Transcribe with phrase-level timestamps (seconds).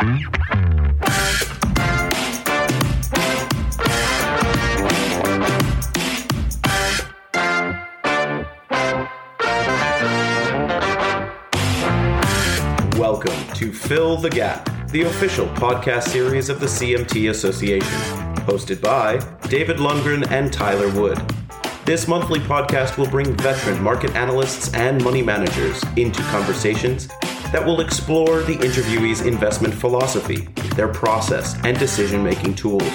[0.00, 0.16] Welcome
[13.52, 17.86] to Fill the Gap, the official podcast series of the CMT Association,
[18.46, 21.20] hosted by David Lundgren and Tyler Wood.
[21.84, 27.10] This monthly podcast will bring veteran market analysts and money managers into conversations
[27.52, 32.90] that will explore the interviewee's investment philosophy, their process, and decision making tools.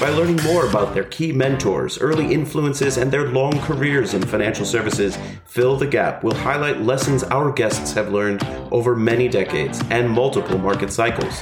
[0.00, 4.64] By learning more about their key mentors, early influences, and their long careers in financial
[4.64, 10.08] services, Fill the Gap will highlight lessons our guests have learned over many decades and
[10.08, 11.40] multiple market cycles.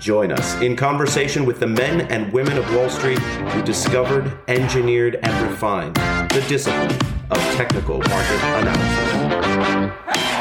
[0.00, 5.16] Join us in conversation with the men and women of Wall Street who discovered, engineered,
[5.22, 6.92] and refined the discipline
[7.30, 10.35] of technical market analysis.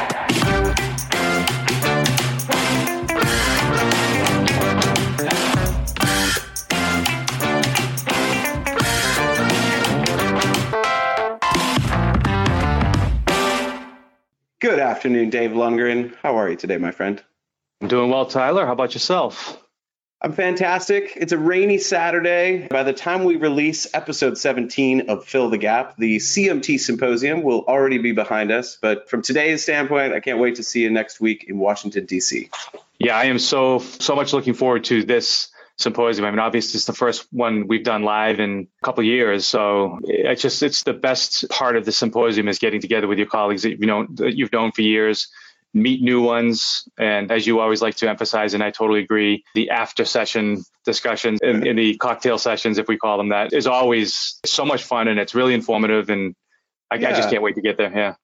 [14.66, 16.16] Good afternoon, Dave Lundgren.
[16.23, 17.21] How are you today, my friend?
[17.81, 18.66] I'm doing well, Tyler.
[18.66, 19.63] How about yourself?
[20.23, 21.13] I'm fantastic.
[21.16, 22.67] It's a rainy Saturday.
[22.67, 27.63] By the time we release episode 17 of Fill the Gap, the CMT symposium will
[27.67, 28.80] already be behind us.
[28.81, 32.50] But from today's standpoint, I can't wait to see you next week in Washington, D.C.
[32.97, 36.26] Yeah, I am so, so much looking forward to this symposium.
[36.26, 39.45] I mean, obviously, it's the first one we've done live in a couple years.
[39.45, 43.28] So it's just, it's the best part of the symposium is getting together with your
[43.28, 45.28] colleagues that, you know, that you've known for years
[45.73, 46.88] meet new ones.
[46.98, 51.40] And as you always like to emphasize, and I totally agree, the after session discussions
[51.44, 55.09] in, in, the cocktail sessions, if we call them that, is always so much fun
[55.09, 56.09] and it's really informative.
[56.09, 56.34] And
[56.90, 57.09] I, yeah.
[57.09, 57.92] I just can't wait to get there.
[57.94, 58.16] Yeah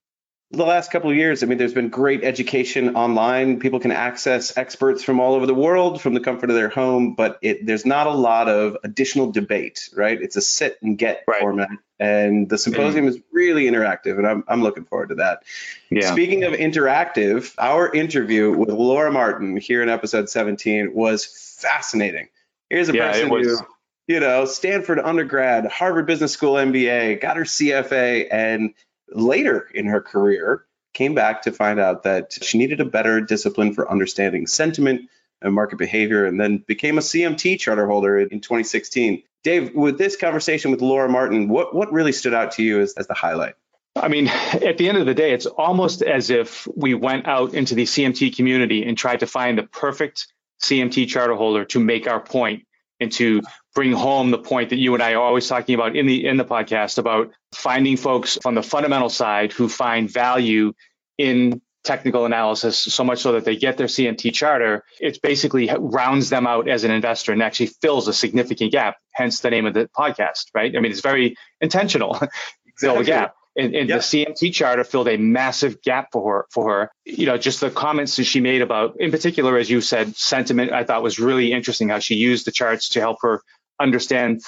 [0.52, 3.58] the last couple of years, I mean, there's been great education online.
[3.58, 7.14] People can access experts from all over the world from the comfort of their home,
[7.14, 10.20] but it, there's not a lot of additional debate, right?
[10.20, 11.40] It's a sit and get right.
[11.40, 11.70] format.
[11.98, 13.16] And the symposium mm-hmm.
[13.16, 15.44] is really interactive, and I'm, I'm looking forward to that.
[15.90, 16.12] Yeah.
[16.12, 21.24] Speaking of interactive, our interview with Laura Martin here in episode 17 was
[21.60, 22.28] fascinating.
[22.68, 23.58] Here's a yeah, person who,
[24.06, 28.74] you know, Stanford undergrad, Harvard Business School MBA, got her CFA, and
[29.14, 30.64] later in her career
[30.94, 35.08] came back to find out that she needed a better discipline for understanding sentiment
[35.40, 39.22] and market behavior, and then became a CMT charter holder in 2016.
[39.42, 42.94] Dave, with this conversation with Laura Martin, what, what really stood out to you as,
[42.94, 43.54] as the highlight?
[43.96, 47.54] I mean, at the end of the day, it's almost as if we went out
[47.54, 50.28] into the CMT community and tried to find the perfect
[50.62, 52.64] CMT charter holder to make our point
[53.00, 53.42] and to
[53.74, 56.36] bring home the point that you and I are always talking about in the in
[56.36, 60.72] the podcast about finding folks on the fundamental side who find value
[61.18, 64.84] in technical analysis so much so that they get their CMT charter.
[65.00, 68.96] It basically rounds them out as an investor and actually fills a significant gap.
[69.12, 70.74] Hence the name of the podcast, right?
[70.76, 72.20] I mean, it's very intentional.
[72.78, 73.34] Fill the gap.
[73.54, 74.00] And, and yep.
[74.00, 76.46] the CMT charter filled a massive gap for her.
[76.50, 79.82] For her, you know, just the comments that she made about, in particular, as you
[79.82, 80.72] said, sentiment.
[80.72, 83.42] I thought was really interesting how she used the charts to help her
[83.82, 84.40] understand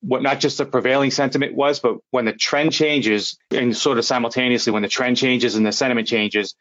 [0.00, 4.04] what not just the prevailing sentiment was, but when the trend changes, and sort of
[4.04, 6.54] simultaneously when the trend changes and the sentiment changes,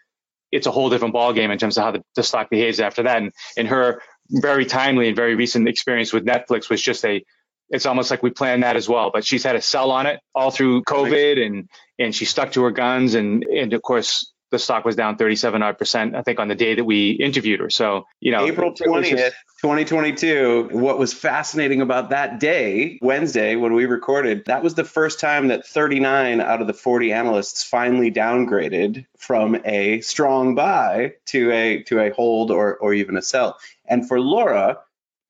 [0.52, 3.18] it's a whole different ballgame in terms of how the, the stock behaves after that.
[3.18, 7.24] And, and her very timely and very recent experience with Netflix was just a
[7.70, 9.10] it's almost like we planned that as well.
[9.12, 12.64] But she's had a sell on it all through COVID and and she stuck to
[12.64, 16.40] her guns and and of course the stock was down 37 odd percent, I think,
[16.40, 17.70] on the day that we interviewed her.
[17.70, 20.70] So, you know, April 20th, 2022.
[20.72, 25.50] What was fascinating about that day, Wednesday, when we recorded, that was the first time
[25.50, 31.84] that 39 out of the 40 analysts finally downgraded from a strong buy to a
[31.84, 33.58] to a hold or or even a sell.
[33.86, 34.80] And for Laura,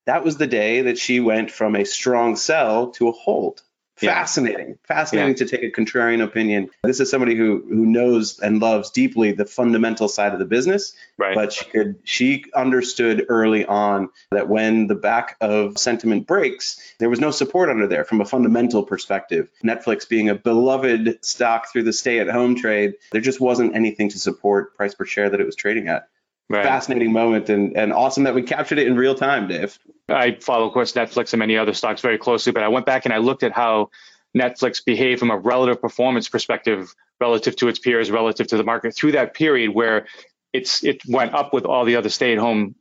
[0.06, 3.62] that was the day that she went from a strong sell to a hold.
[3.96, 4.74] Fascinating, yeah.
[4.86, 5.36] fascinating yeah.
[5.36, 6.68] to take a contrarian opinion.
[6.82, 10.94] This is somebody who who knows and loves deeply the fundamental side of the business,
[11.16, 11.34] right.
[11.34, 17.08] but she could she understood early on that when the back of sentiment breaks, there
[17.08, 19.48] was no support under there from a fundamental perspective.
[19.64, 24.76] Netflix being a beloved stock through the stay-at-home trade, there just wasn't anything to support
[24.76, 26.08] price per share that it was trading at.
[26.48, 26.64] Right.
[26.64, 29.78] Fascinating moment and, and awesome that we captured it in real time, Dave.
[30.08, 33.04] I follow, of course, Netflix and many other stocks very closely, but I went back
[33.04, 33.90] and I looked at how
[34.36, 38.94] Netflix behaved from a relative performance perspective relative to its peers, relative to the market
[38.94, 40.06] through that period where
[40.52, 42.74] it's it went up with all the other stay-at-home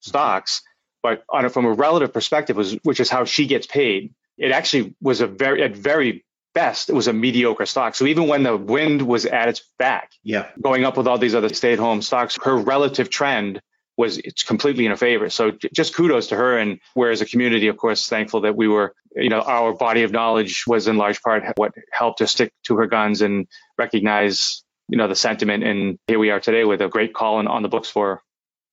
[0.00, 0.62] stocks,
[1.02, 4.14] but on a, from a relative perspective, was which is how she gets paid.
[4.36, 6.24] It actually was a very at very
[6.54, 7.94] best, it was a mediocre stock.
[7.94, 11.34] So even when the wind was at its back, yeah, going up with all these
[11.34, 13.60] other stay-at-home stocks, her relative trend
[13.96, 15.30] was it's completely in her favor.
[15.30, 16.58] So just kudos to her.
[16.58, 20.02] And we're as a community, of course, thankful that we were, you know, our body
[20.02, 23.46] of knowledge was in large part what helped her stick to her guns and
[23.78, 25.64] recognize, you know, the sentiment.
[25.64, 28.22] And here we are today with a great call on, the books for her.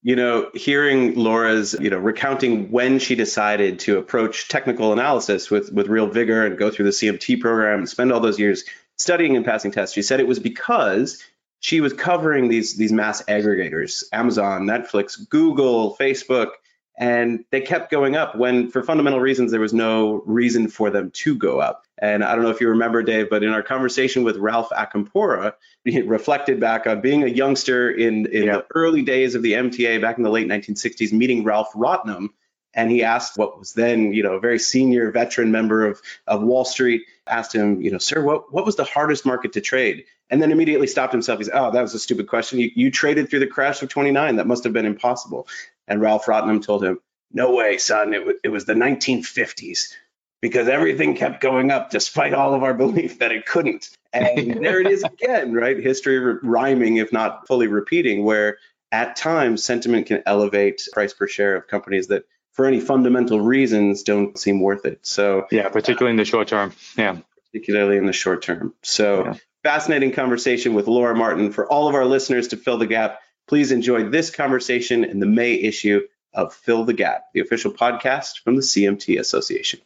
[0.04, 5.72] You know, hearing Laura's, you know, recounting when she decided to approach technical analysis with
[5.72, 8.64] with real vigor and go through the CMT program and spend all those years
[8.98, 11.24] studying and passing tests, she said it was because
[11.62, 16.50] she was covering these these mass aggregators, Amazon, Netflix, Google, Facebook,
[16.98, 21.12] and they kept going up when for fundamental reasons there was no reason for them
[21.12, 21.86] to go up.
[22.00, 25.54] And I don't know if you remember Dave, but in our conversation with Ralph Acampora,
[25.86, 30.02] he reflected back on being a youngster in, in the early days of the MTA
[30.02, 32.30] back in the late 1960s, meeting Ralph Rotnem,
[32.74, 36.42] and he asked what was then, you know, a very senior veteran member of, of
[36.42, 40.06] Wall Street, asked him, you know, sir, what, what was the hardest market to trade?
[40.30, 41.40] And then immediately stopped himself.
[41.40, 42.60] He said, oh, that was a stupid question.
[42.60, 44.38] You, you traded through the crash of 29.
[44.38, 45.48] That must have been impossible.
[45.88, 47.00] And Ralph Rotnem told him,
[47.34, 48.14] no way, son.
[48.14, 49.94] It, w- it was the 1950s
[50.42, 53.90] because everything kept going up despite all of our belief that it couldn't.
[54.14, 55.78] And there it is again, right?
[55.78, 58.58] History rhyming, if not fully repeating, where
[58.92, 62.26] at times sentiment can elevate price per share of companies that
[62.62, 65.00] for any fundamental reasons don't seem worth it.
[65.02, 66.74] So yeah, particularly in the short term.
[66.96, 67.18] Yeah,
[67.48, 68.76] particularly in the short term.
[68.84, 69.34] So yeah.
[69.64, 71.52] fascinating conversation with Laura Martin.
[71.52, 75.26] For all of our listeners to fill the gap, please enjoy this conversation in the
[75.26, 76.02] May issue
[76.36, 79.80] of Fill the Gap, the official podcast from the CMT Association.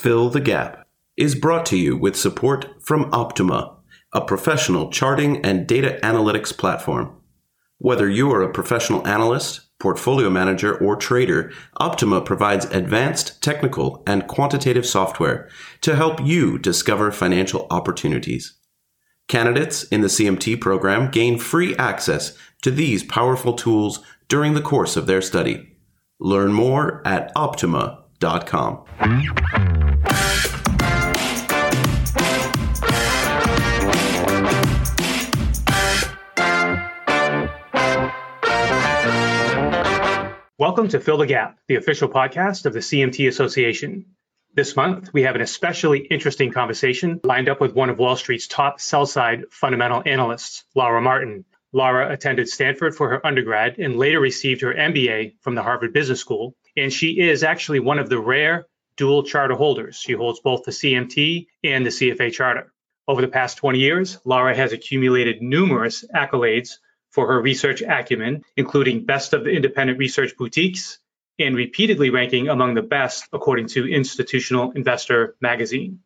[0.00, 0.88] Fill the Gap
[1.18, 3.74] is brought to you with support from Optuma,
[4.14, 7.17] a professional charting and data analytics platform.
[7.78, 14.26] Whether you are a professional analyst, portfolio manager, or trader, Optuma provides advanced technical and
[14.26, 15.48] quantitative software
[15.82, 18.54] to help you discover financial opportunities.
[19.28, 24.96] Candidates in the CMT program gain free access to these powerful tools during the course
[24.96, 25.76] of their study.
[26.18, 28.84] Learn more at optuma.com.
[40.78, 44.14] Welcome to Fill the Gap, the official podcast of the CMT Association.
[44.54, 48.46] This month, we have an especially interesting conversation lined up with one of Wall Street's
[48.46, 51.44] top sell side fundamental analysts, Laura Martin.
[51.72, 56.20] Laura attended Stanford for her undergrad and later received her MBA from the Harvard Business
[56.20, 56.54] School.
[56.76, 58.66] And she is actually one of the rare
[58.96, 59.96] dual charter holders.
[59.96, 62.72] She holds both the CMT and the CFA charter.
[63.08, 66.76] Over the past 20 years, Laura has accumulated numerous accolades
[67.18, 71.00] for her research acumen, including Best of the Independent Research Boutiques
[71.40, 75.98] and repeatedly ranking among the best according to Institutional Investor magazine.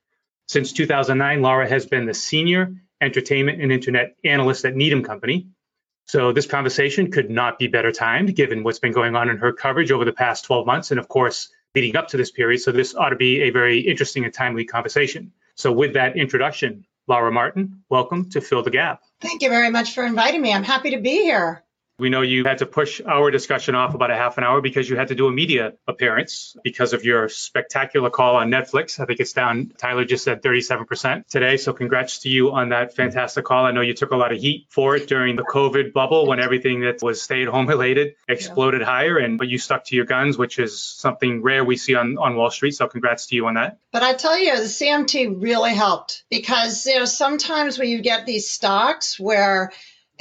[0.48, 5.48] Since 2009, Laura has been the senior entertainment and internet analyst at Needham Company.
[6.06, 9.52] So this conversation could not be better timed given what's been going on in her
[9.52, 12.62] coverage over the past 12 months and of course leading up to this period.
[12.62, 15.32] So this ought to be a very interesting and timely conversation.
[15.56, 19.00] So with that introduction, Laura Martin, welcome to Fill the Gap.
[19.20, 20.52] Thank you very much for inviting me.
[20.52, 21.64] I'm happy to be here.
[21.98, 24.88] We know you had to push our discussion off about a half an hour because
[24.88, 28.98] you had to do a media appearance because of your spectacular call on Netflix.
[28.98, 31.56] I think it's down, Tyler just said 37% today.
[31.56, 33.66] So congrats to you on that fantastic call.
[33.66, 36.40] I know you took a lot of heat for it during the COVID bubble when
[36.40, 38.86] everything that was stay at home related exploded yeah.
[38.86, 39.18] higher.
[39.18, 42.36] And but you stuck to your guns, which is something rare we see on, on
[42.36, 42.72] Wall Street.
[42.72, 43.78] So congrats to you on that.
[43.92, 48.26] But I tell you, the CMT really helped because you know sometimes when you get
[48.26, 49.72] these stocks where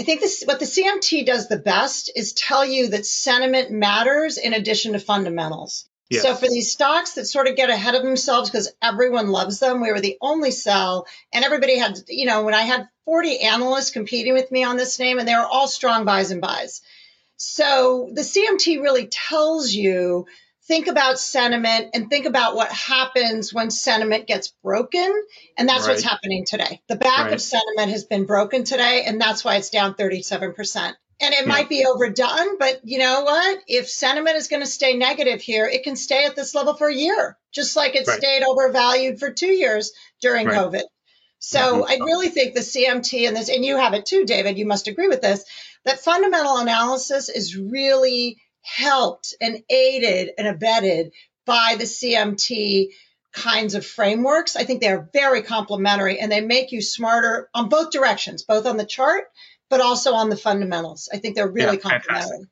[0.01, 4.39] I think this what the CMT does the best is tell you that sentiment matters
[4.39, 5.87] in addition to fundamentals.
[6.09, 6.23] Yes.
[6.23, 9.79] So for these stocks that sort of get ahead of themselves because everyone loves them,
[9.79, 13.91] we were the only sell, and everybody had, you know, when I had 40 analysts
[13.91, 16.81] competing with me on this name, and they were all strong buys and buys.
[17.37, 20.25] So the CMT really tells you
[20.71, 25.13] think about sentiment and think about what happens when sentiment gets broken.
[25.57, 25.91] And that's right.
[25.91, 26.81] what's happening today.
[26.87, 27.33] The back right.
[27.33, 30.77] of sentiment has been broken today, and that's why it's down 37%.
[30.77, 31.45] And it yeah.
[31.45, 33.59] might be overdone, but you know what?
[33.67, 36.87] If sentiment is going to stay negative here, it can stay at this level for
[36.87, 38.17] a year, just like it right.
[38.17, 40.83] stayed overvalued for two years during COVID.
[41.39, 41.91] So mm-hmm.
[41.91, 44.87] I really think the CMT and this, and you have it too, David, you must
[44.87, 45.43] agree with this,
[45.83, 51.11] that fundamental analysis is really helped and aided and abetted
[51.45, 52.89] by the CMT
[53.33, 54.55] kinds of frameworks.
[54.55, 58.77] I think they're very complementary and they make you smarter on both directions, both on
[58.77, 59.25] the chart,
[59.69, 61.09] but also on the fundamentals.
[61.11, 62.15] I think they're really yeah, complementary.
[62.15, 62.47] Fantastic.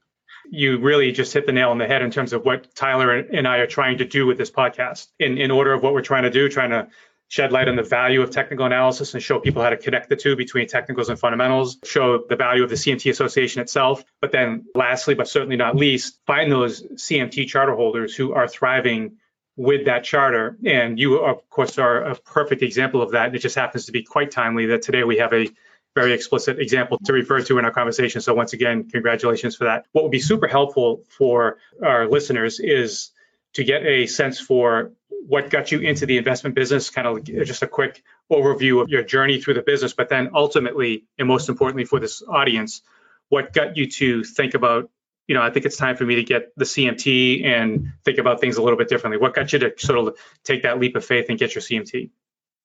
[0.51, 3.47] You really just hit the nail on the head in terms of what Tyler and
[3.47, 5.07] I are trying to do with this podcast.
[5.19, 6.87] In, in order of what we're trying to do, trying to
[7.29, 10.15] shed light on the value of technical analysis and show people how to connect the
[10.15, 14.03] two between technicals and fundamentals, show the value of the CMT Association itself.
[14.19, 19.17] But then, lastly, but certainly not least, find those CMT charter holders who are thriving
[19.55, 20.57] with that charter.
[20.65, 23.27] And you, of course, are a perfect example of that.
[23.27, 25.49] And it just happens to be quite timely that today we have a
[25.93, 28.21] very explicit example to refer to in our conversation.
[28.21, 29.85] So, once again, congratulations for that.
[29.91, 33.11] What would be super helpful for our listeners is
[33.53, 34.93] to get a sense for
[35.27, 39.03] what got you into the investment business, kind of just a quick overview of your
[39.03, 42.81] journey through the business, but then ultimately, and most importantly for this audience,
[43.29, 44.89] what got you to think about,
[45.27, 48.41] you know, I think it's time for me to get the CMT and think about
[48.41, 49.19] things a little bit differently.
[49.19, 52.09] What got you to sort of take that leap of faith and get your CMT?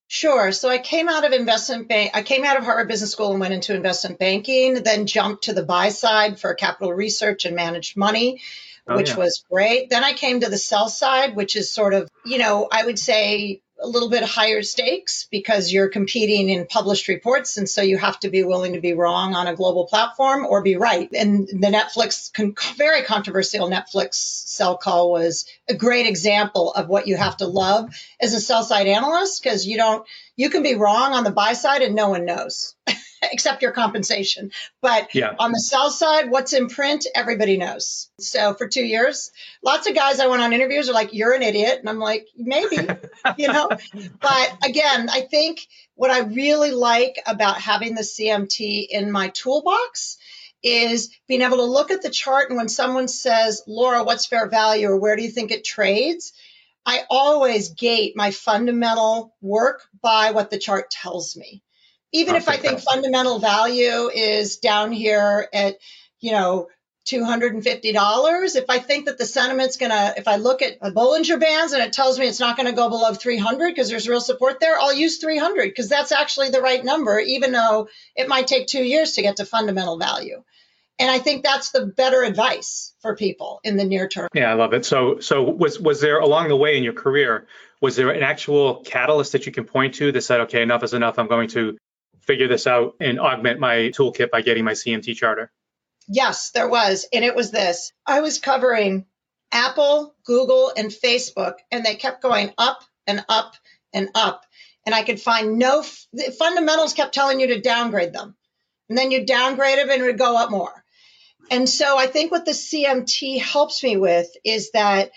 [0.07, 0.53] Sure.
[0.53, 2.13] So I came out of investment bank.
[2.15, 5.55] I came out of Harvard Business School and went into investment banking, then jumped to
[5.55, 8.41] the buy side for capital research and managed money
[8.89, 9.17] oh, which yeah.
[9.17, 9.91] was great.
[9.91, 12.99] Then I came to the sell side, which is sort of, you know, I would
[12.99, 17.57] say a little bit higher stakes because you're competing in published reports.
[17.57, 20.63] And so you have to be willing to be wrong on a global platform or
[20.63, 21.09] be right.
[21.13, 27.09] And the Netflix, con- very controversial Netflix sell call was a great example of what
[27.09, 30.77] you have to love as a sell side analyst because you don't, you can be
[30.77, 32.75] wrong on the buy side and no one knows.
[33.33, 34.51] except your compensation.
[34.81, 35.35] But yeah.
[35.39, 38.11] on the sell side, what's in print, everybody knows.
[38.19, 39.31] So for two years,
[39.63, 41.79] lots of guys I went on interviews are like, you're an idiot.
[41.81, 42.77] And I'm like, maybe,
[43.37, 43.69] you know.
[44.21, 50.19] But again, I think what I really like about having the CMT in my toolbox
[50.63, 54.49] is being able to look at the chart and when someone says, Laura, what's fair
[54.49, 56.33] value or where do you think it trades?
[56.87, 61.63] I always gate my fundamental work by what the chart tells me
[62.15, 65.79] even if I think fundamental value is down here at,
[66.21, 66.69] you know,
[67.07, 68.57] $250.
[68.57, 71.73] If I think that the sentiment's going to, if I look at a Bollinger Bands
[71.73, 74.61] and it tells me it's not going to go below 300 because there's real support
[74.61, 78.69] there, I'll use 300 because that's actually the right number, even though it might take
[78.69, 80.43] two years to get to fundamental value.
[81.01, 84.29] And I think that's the better advice for people in the near term.
[84.33, 84.87] Yeah, I love it.
[84.87, 87.49] So, so was was there along the way in your career,
[87.81, 90.95] was there an actual catalyst that you can point to that said, okay, enough is
[90.95, 91.19] enough.
[91.19, 91.77] I'm going to
[92.25, 95.53] figure this out and augment my toolkit by getting my CMT charter?
[96.09, 97.07] Yes, there was.
[97.13, 99.07] And it was this I was covering
[99.53, 103.55] Apple, Google, and Facebook, and they kept going up and up
[103.93, 104.45] and up.
[104.87, 105.83] And I could find no
[106.39, 108.37] fundamentals kept telling you to downgrade them.
[108.89, 110.85] And then you downgrade them and it would go up more.
[111.51, 115.11] And so I think what the CMT helps me with is that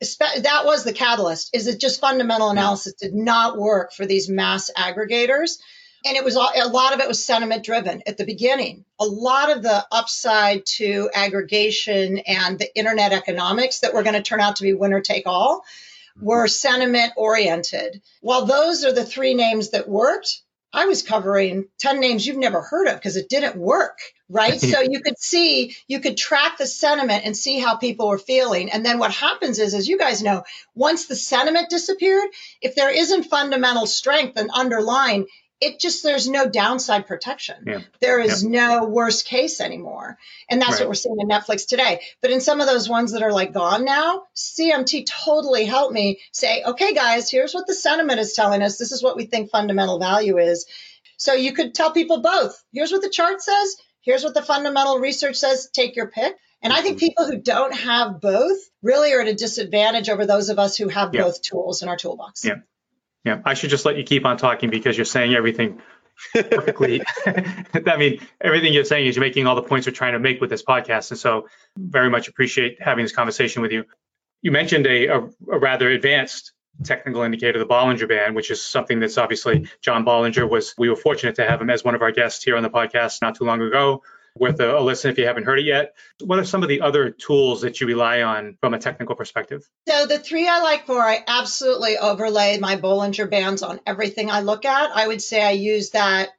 [0.00, 4.70] that was the catalyst is it just fundamental analysis did not work for these mass
[4.74, 5.58] aggregators
[6.04, 8.84] and it was a lot of it was sentiment driven at the beginning.
[8.98, 14.22] A lot of the upside to aggregation and the internet economics that were going to
[14.22, 15.62] turn out to be winner take all
[16.20, 18.00] were sentiment oriented.
[18.20, 20.40] While those are the three names that worked,
[20.72, 24.60] I was covering 10 names you've never heard of because it didn't work, right?
[24.60, 28.70] so you could see, you could track the sentiment and see how people were feeling.
[28.70, 32.28] And then what happens is, as you guys know, once the sentiment disappeared,
[32.60, 35.26] if there isn't fundamental strength and underlying,
[35.60, 37.64] it just there's no downside protection.
[37.66, 37.80] Yeah.
[38.00, 38.50] There is yeah.
[38.50, 40.16] no worst case anymore.
[40.48, 40.80] And that's right.
[40.80, 42.00] what we're seeing in Netflix today.
[42.22, 46.20] But in some of those ones that are like gone now, CMT totally helped me
[46.32, 48.78] say, okay, guys, here's what the sentiment is telling us.
[48.78, 50.66] This is what we think fundamental value is.
[51.18, 52.62] So you could tell people both.
[52.72, 53.76] Here's what the chart says.
[54.00, 55.68] Here's what the fundamental research says.
[55.70, 56.34] Take your pick.
[56.62, 57.06] And I think mm-hmm.
[57.06, 60.88] people who don't have both really are at a disadvantage over those of us who
[60.88, 61.22] have yeah.
[61.22, 62.44] both tools in our toolbox.
[62.44, 62.56] Yeah.
[63.24, 65.80] Yeah, I should just let you keep on talking because you're saying everything
[66.32, 67.02] perfectly.
[67.26, 70.40] I mean, everything you're saying is you're making all the points we're trying to make
[70.40, 71.10] with this podcast.
[71.10, 73.84] And so, very much appreciate having this conversation with you.
[74.42, 75.20] You mentioned a, a,
[75.52, 80.48] a rather advanced technical indicator, the Bollinger Band, which is something that's obviously John Bollinger
[80.48, 80.74] was.
[80.78, 83.20] We were fortunate to have him as one of our guests here on the podcast
[83.20, 84.02] not too long ago
[84.36, 85.94] worth a, a, listen if you haven't heard it yet.
[86.22, 89.68] What are some of the other tools that you rely on from a technical perspective?
[89.88, 94.40] So the three I like for, I absolutely overlay my Bollinger Bands on everything I
[94.40, 94.90] look at.
[94.94, 96.30] I would say I use that.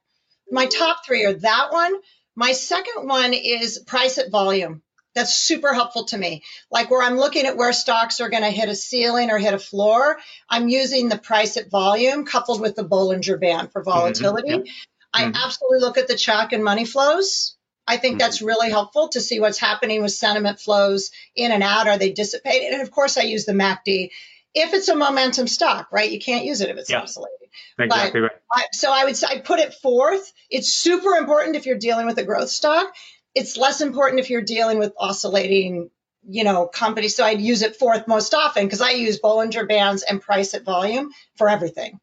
[0.50, 1.94] My top three are that one.
[2.34, 4.82] My second one is price at volume.
[5.14, 6.42] That's super helpful to me.
[6.70, 9.52] Like where I'm looking at where stocks are going to hit a ceiling or hit
[9.52, 10.18] a floor,
[10.48, 13.90] I'm using the price at volume coupled with the Bollinger Band for mm-hmm.
[13.90, 14.48] volatility.
[14.48, 14.72] Mm-hmm.
[15.12, 15.36] I mm-hmm.
[15.36, 18.46] absolutely look at the Chaikin money flows I think that's mm-hmm.
[18.46, 21.88] really helpful to see what's happening with sentiment flows in and out.
[21.88, 22.72] Are they dissipated?
[22.72, 24.10] And of course, I use the MACD
[24.54, 26.10] if it's a momentum stock, right?
[26.10, 27.00] You can't use it if it's yeah.
[27.00, 27.38] oscillating.
[27.78, 28.40] Exactly but right.
[28.52, 30.32] I, so I would say I put it fourth.
[30.50, 32.94] It's super important if you're dealing with a growth stock.
[33.34, 35.90] It's less important if you're dealing with oscillating,
[36.26, 37.16] you know, companies.
[37.16, 40.64] So I'd use it fourth most often because I use Bollinger Bands and price at
[40.64, 41.98] volume for everything.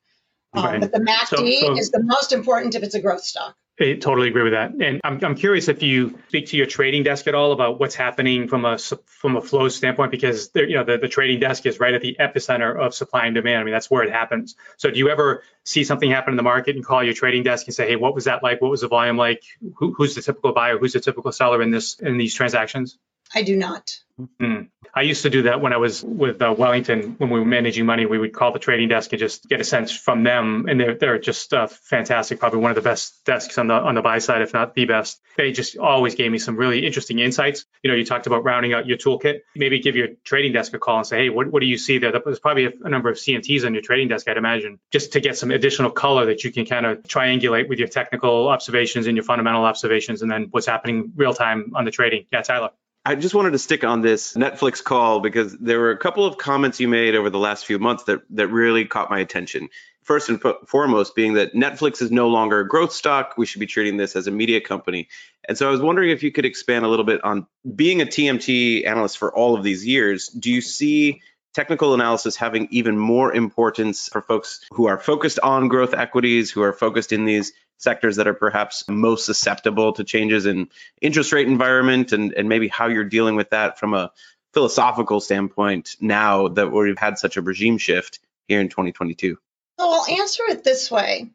[0.53, 0.81] Um, Right.
[0.81, 3.55] But the MACD So- so- is the most important if it's a growth stock.
[3.81, 4.71] I totally agree with that.
[4.71, 7.95] And I'm, I'm curious if you speak to your trading desk at all about what's
[7.95, 11.79] happening from a from a flow standpoint, because you know the, the trading desk is
[11.79, 13.61] right at the epicenter of supply and demand.
[13.61, 14.55] I mean, that's where it happens.
[14.77, 17.67] So do you ever see something happen in the market and call your trading desk
[17.67, 18.61] and say, hey, what was that like?
[18.61, 19.43] What was the volume like?
[19.77, 20.77] Who, who's the typical buyer?
[20.77, 22.97] Who's the typical seller in this in these transactions?
[23.33, 23.91] I do not.
[24.39, 24.63] Hmm.
[24.93, 27.15] I used to do that when I was with uh, Wellington.
[27.19, 29.63] When we were managing money, we would call the trading desk and just get a
[29.63, 32.39] sense from them, and they're they're just uh, fantastic.
[32.39, 34.85] Probably one of the best desks on the on the buy side, if not the
[34.85, 35.21] best.
[35.37, 37.65] They just always gave me some really interesting insights.
[37.83, 39.41] You know, you talked about rounding out your toolkit.
[39.55, 41.99] Maybe give your trading desk a call and say, hey, what what do you see
[41.99, 42.11] there?
[42.11, 45.21] There's probably a, a number of CMTs on your trading desk, I'd imagine, just to
[45.21, 49.15] get some additional color that you can kind of triangulate with your technical observations and
[49.15, 52.25] your fundamental observations, and then what's happening real time on the trading.
[52.31, 52.71] Yeah, Tyler.
[53.05, 56.37] I just wanted to stick on this Netflix call because there were a couple of
[56.37, 59.69] comments you made over the last few months that, that really caught my attention.
[60.03, 63.35] First and fo- foremost, being that Netflix is no longer a growth stock.
[63.37, 65.07] We should be treating this as a media company.
[65.47, 68.05] And so I was wondering if you could expand a little bit on being a
[68.05, 70.27] TMT analyst for all of these years.
[70.27, 71.21] Do you see
[71.53, 76.61] technical analysis having even more importance for folks who are focused on growth equities, who
[76.61, 80.69] are focused in these sectors that are perhaps most susceptible to changes in
[81.01, 84.11] interest rate environment and, and maybe how you're dealing with that from a
[84.53, 89.37] philosophical standpoint now that we've had such a regime shift here in 2022?
[89.79, 91.29] So I'll answer it this way.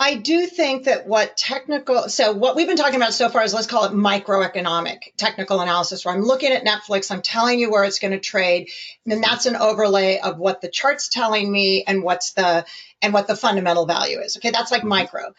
[0.00, 3.52] I do think that what technical, so what we've been talking about so far is
[3.52, 7.82] let's call it microeconomic technical analysis, where I'm looking at Netflix, I'm telling you where
[7.82, 8.70] it's going to trade,
[9.04, 12.64] and then that's an overlay of what the chart's telling me and what's the
[13.02, 14.36] and what the fundamental value is.
[14.36, 15.34] Okay, that's like micro.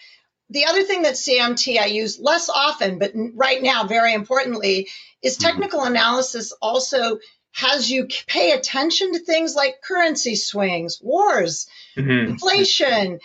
[0.50, 4.89] The other thing that CMT I use less often, but right now very importantly,
[5.22, 7.20] is technical analysis also
[7.54, 12.30] has you pay attention to things like currency swings, wars, Mhm.
[12.30, 13.20] inflation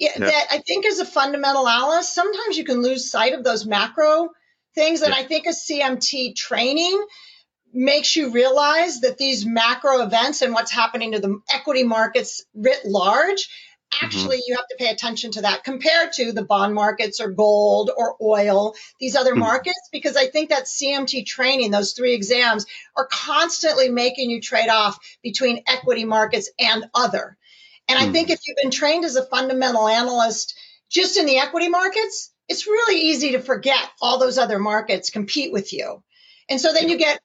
[0.00, 2.14] yeah, that I think is a fundamental analyst.
[2.14, 4.30] Sometimes you can lose sight of those macro
[4.74, 5.02] things.
[5.02, 5.20] And Yeah.
[5.20, 7.04] I think a CMT training
[7.72, 12.84] makes you realize that these macro events and what's happening to the equity markets writ
[12.84, 13.48] large,
[14.02, 17.90] actually you have to pay attention to that compared to the bond markets or gold
[17.94, 19.38] or oil, these other Mhm.
[19.38, 24.68] markets, because I think that CMT training, those three exams, are constantly making you trade
[24.68, 27.36] off between equity markets and other.
[27.88, 28.12] And I Hmm.
[28.12, 30.56] think if you've been trained as a fundamental analyst
[30.88, 35.52] just in the equity markets, it's really easy to forget all those other markets compete
[35.52, 36.02] with you.
[36.48, 37.20] And so then you get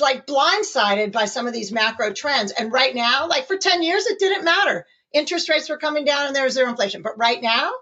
[0.00, 2.52] like blindsided by some of these macro trends.
[2.52, 4.86] And right now, like for 10 years, it didn't matter.
[5.12, 7.02] Interest rates were coming down and there was zero inflation.
[7.02, 7.72] But right now,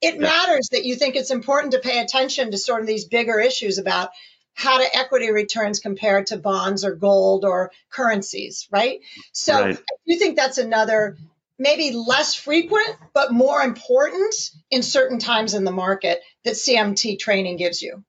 [0.00, 0.26] it Yeah.
[0.26, 3.78] matters that you think it's important to pay attention to sort of these bigger issues
[3.78, 4.10] about
[4.54, 9.00] how do equity returns compare to bonds or gold or currencies, right?
[9.32, 9.78] So Right.
[9.78, 11.16] I do think that's another
[11.58, 14.34] maybe less frequent, but more important
[14.70, 18.04] in certain times in the market that CMT training gives you.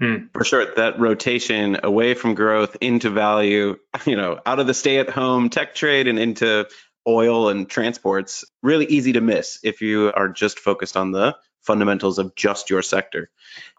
[0.00, 0.26] Hmm.
[0.32, 5.50] For sure, that rotation away from growth into value, you know, out of the stay-at-home
[5.50, 6.68] tech trade and into
[7.06, 12.18] oil and transports, really easy to miss if you are just focused on the fundamentals
[12.18, 13.30] of just your sector.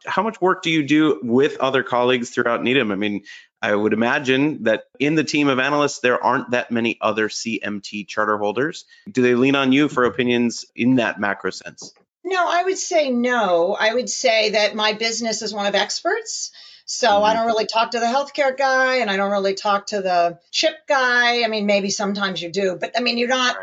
[0.05, 2.91] How much work do you do with other colleagues throughout Needham?
[2.91, 3.23] I mean,
[3.61, 8.07] I would imagine that in the team of analysts, there aren't that many other CMT
[8.07, 8.85] charter holders.
[9.11, 11.93] Do they lean on you for opinions in that macro sense?
[12.23, 13.75] No, I would say no.
[13.79, 16.51] I would say that my business is one of experts.
[16.85, 17.37] So I Mhm.
[17.37, 20.87] don't really talk to the healthcare guy and I don't really talk to the chip
[20.87, 21.43] guy.
[21.43, 23.57] I mean, maybe sometimes you do, but I mean, you're not,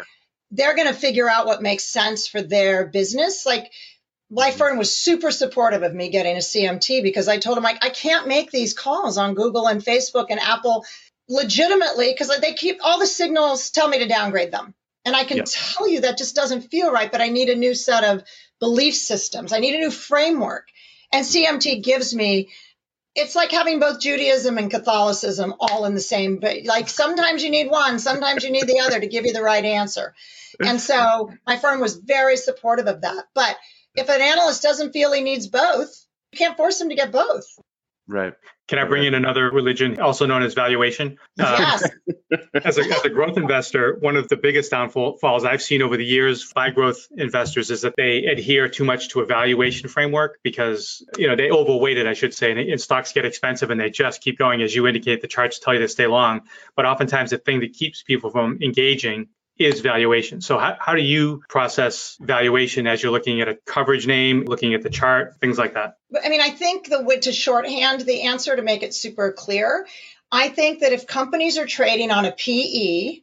[0.53, 3.45] they're going to figure out what makes sense for their business.
[3.45, 3.73] Like,
[4.31, 7.85] Life Firm was super supportive of me getting a CMT because I told him like
[7.85, 10.85] I can't make these calls on Google and Facebook and Apple
[11.29, 14.75] legitimately because they keep all the signals tell me to downgrade them.
[15.05, 15.45] And I can Yeah.
[15.47, 18.25] tell you that just doesn't feel right, but I need a new set of
[18.59, 19.53] belief systems.
[19.53, 20.69] I need a new framework.
[21.12, 22.51] And CMT gives me
[23.15, 27.51] it's like having both Judaism and Catholicism all in the same but like sometimes you
[27.51, 30.15] need one, sometimes you need the other to give you the right answer.
[30.61, 33.25] And so my firm was very supportive of that.
[33.35, 33.57] But
[33.97, 35.91] if an analyst doesn't feel he needs both,
[36.33, 37.47] you can't force him to get both.
[38.09, 38.35] Right.
[38.69, 41.19] Can I bring in another religion, also known as valuation?
[41.39, 41.91] Uh, Yes.
[42.65, 46.05] as, a, as a growth investor, one of the biggest downfalls I've seen over the
[46.05, 51.05] years by growth investors is that they adhere too much to a valuation framework because
[51.17, 53.91] you know they overweight it, I should say, and, and stocks get expensive and they
[53.91, 54.63] just keep going.
[54.63, 56.43] As you indicate, the charts tell you to stay long,
[56.75, 60.40] but oftentimes the thing that keeps people from engaging is valuation.
[60.40, 64.75] So how, how do you process valuation as you're looking at a coverage name, looking
[64.75, 65.97] at the chart, things like that?
[66.23, 69.87] I mean, I think the to shorthand the answer to make it super clear,
[70.31, 73.23] I think that if companies are trading on a PE,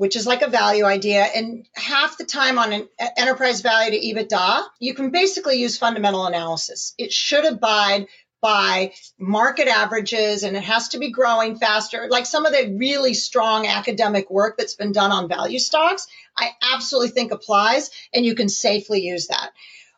[0.00, 1.22] which is like a value idea.
[1.22, 2.88] And half the time on an
[3.18, 6.94] enterprise value to EBITDA, you can basically use fundamental analysis.
[6.96, 8.06] It should abide
[8.40, 12.08] by market averages and it has to be growing faster.
[12.10, 16.50] Like some of the really strong academic work that's been done on value stocks, I
[16.74, 19.50] absolutely think applies and you can safely use that.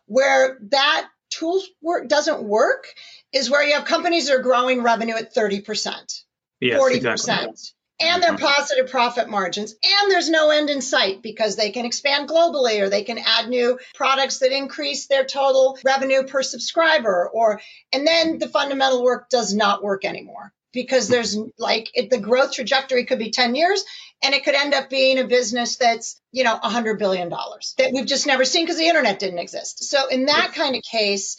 [0.06, 2.86] Where that tool work doesn't work
[3.32, 6.22] is where you have companies that are growing revenue at 30%,
[6.60, 6.94] yes, 40%.
[6.94, 7.54] Exactly
[8.00, 9.72] and their positive profit margins.
[9.72, 13.48] And there's no end in sight because they can expand globally or they can add
[13.48, 17.60] new products that increase their total revenue per subscriber or
[17.92, 22.52] and then the fundamental work does not work anymore because there's like it, the growth
[22.52, 23.84] trajectory could be 10 years
[24.22, 27.92] and it could end up being a business that's you know 100 billion dollars that
[27.92, 31.36] we've just never seen because the internet didn't exist so in that kind of case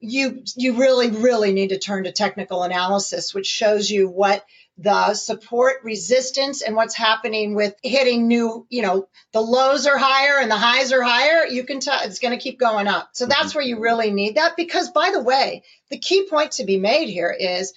[0.00, 4.44] you you really really need to turn to technical analysis which shows you what
[4.82, 10.40] the support resistance and what's happening with hitting new, you know, the lows are higher
[10.40, 13.10] and the highs are higher, you can tell it's going to keep going up.
[13.12, 14.56] So that's where you really need that.
[14.56, 17.74] Because by the way, the key point to be made here is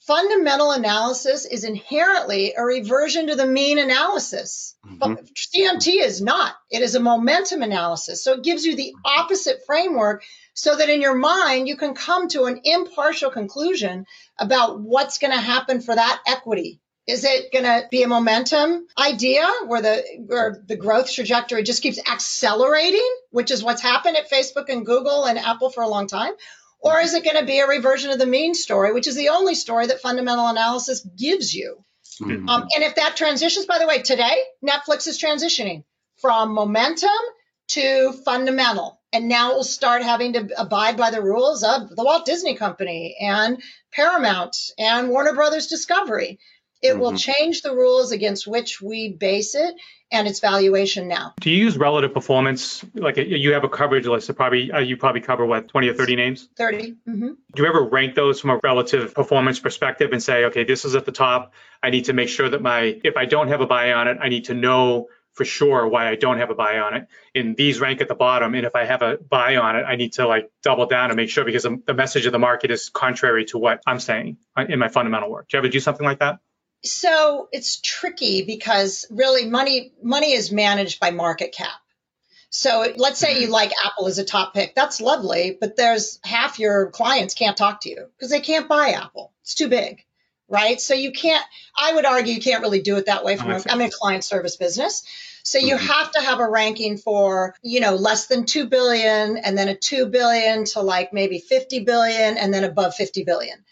[0.00, 4.76] fundamental analysis is inherently a reversion to the mean analysis.
[4.86, 4.98] Mm-hmm.
[4.98, 6.54] But CMT is not.
[6.70, 8.22] It is a momentum analysis.
[8.22, 10.22] So it gives you the opposite framework
[10.58, 15.32] so that in your mind you can come to an impartial conclusion about what's going
[15.32, 16.80] to happen for that equity.
[17.06, 21.80] Is it going to be a momentum idea where the where the growth trajectory just
[21.80, 26.08] keeps accelerating, which is what's happened at Facebook and Google and Apple for a long
[26.08, 26.32] time?
[26.80, 29.30] Or is it going to be a reversion of the mean story, which is the
[29.30, 31.84] only story that fundamental analysis gives you?
[32.20, 32.48] Mm-hmm.
[32.48, 35.84] Um, and if that transitions, by the way, today, Netflix is transitioning
[36.20, 37.22] from momentum
[37.68, 42.26] to fundamental and now we'll start having to abide by the rules of the Walt
[42.26, 46.38] Disney Company and Paramount and Warner Brothers Discovery.
[46.80, 47.00] It mm-hmm.
[47.00, 49.74] will change the rules against which we base it
[50.10, 51.34] and its valuation now.
[51.40, 52.84] Do you use relative performance?
[52.94, 55.94] Like you have a coverage list, so probably uh, you probably cover what twenty or
[55.94, 56.48] thirty names.
[56.56, 57.28] 30 mm-hmm.
[57.54, 60.94] Do you ever rank those from a relative performance perspective and say, okay, this is
[60.94, 61.52] at the top.
[61.82, 64.18] I need to make sure that my if I don't have a buy on it,
[64.20, 67.06] I need to know for sure why I don't have a buy on it.
[67.32, 68.54] And these rank at the bottom.
[68.56, 71.16] And if I have a buy on it, I need to like double down and
[71.16, 74.36] make sure because the message of the market is contrary to what I'm saying
[74.68, 75.48] in my fundamental work.
[75.48, 76.40] Do you ever do something like that?
[76.84, 81.80] So it's tricky because really money money is managed by market cap.
[82.50, 83.52] So let's say you mm-hmm.
[83.52, 84.74] like Apple as a top pick.
[84.74, 88.90] That's lovely, but there's half your clients can't talk to you because they can't buy
[88.90, 89.32] Apple.
[89.42, 90.04] It's too big
[90.48, 90.80] right?
[90.80, 91.44] So you can't,
[91.78, 94.24] I would argue you can't really do it that way from, a, I'm a client
[94.24, 95.02] service business.
[95.42, 95.86] So you mm-hmm.
[95.86, 99.74] have to have a ranking for, you know, less than 2 billion and then a
[99.74, 103.64] 2 billion to like maybe 50 billion and then above 50 billion.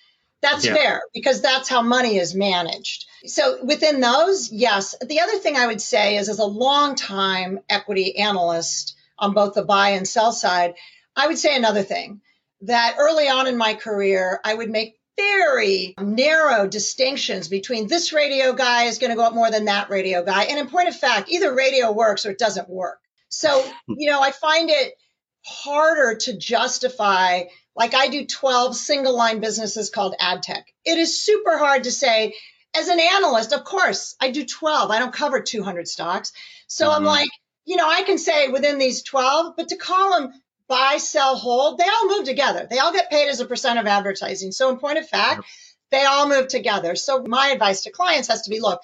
[0.42, 0.74] That's yeah.
[0.74, 3.06] fair because that's how money is managed.
[3.26, 4.94] So within those, yes.
[5.04, 9.54] The other thing I would say is as a long time equity analyst on both
[9.54, 10.74] the buy and sell side,
[11.16, 12.20] I would say another thing
[12.62, 18.52] that early on in my career, I would make very narrow distinctions between this radio
[18.52, 20.44] guy is going to go up more than that radio guy.
[20.44, 22.98] And in point of fact, either radio works or it doesn't work.
[23.28, 24.94] So, you know, I find it
[25.44, 30.66] harder to justify, like I do 12 single line businesses called ad tech.
[30.84, 32.34] It is super hard to say,
[32.74, 34.90] as an analyst, of course, I do 12.
[34.90, 36.32] I don't cover 200 stocks.
[36.66, 36.96] So mm-hmm.
[36.96, 37.30] I'm like,
[37.64, 41.78] you know, I can say within these 12, but to call them buy, sell, hold,
[41.78, 42.66] they all move together.
[42.68, 44.52] They all get paid as a percent of advertising.
[44.52, 45.44] So, in point of fact,
[45.90, 46.96] they all move together.
[46.96, 48.80] So, my advice to clients has to be look,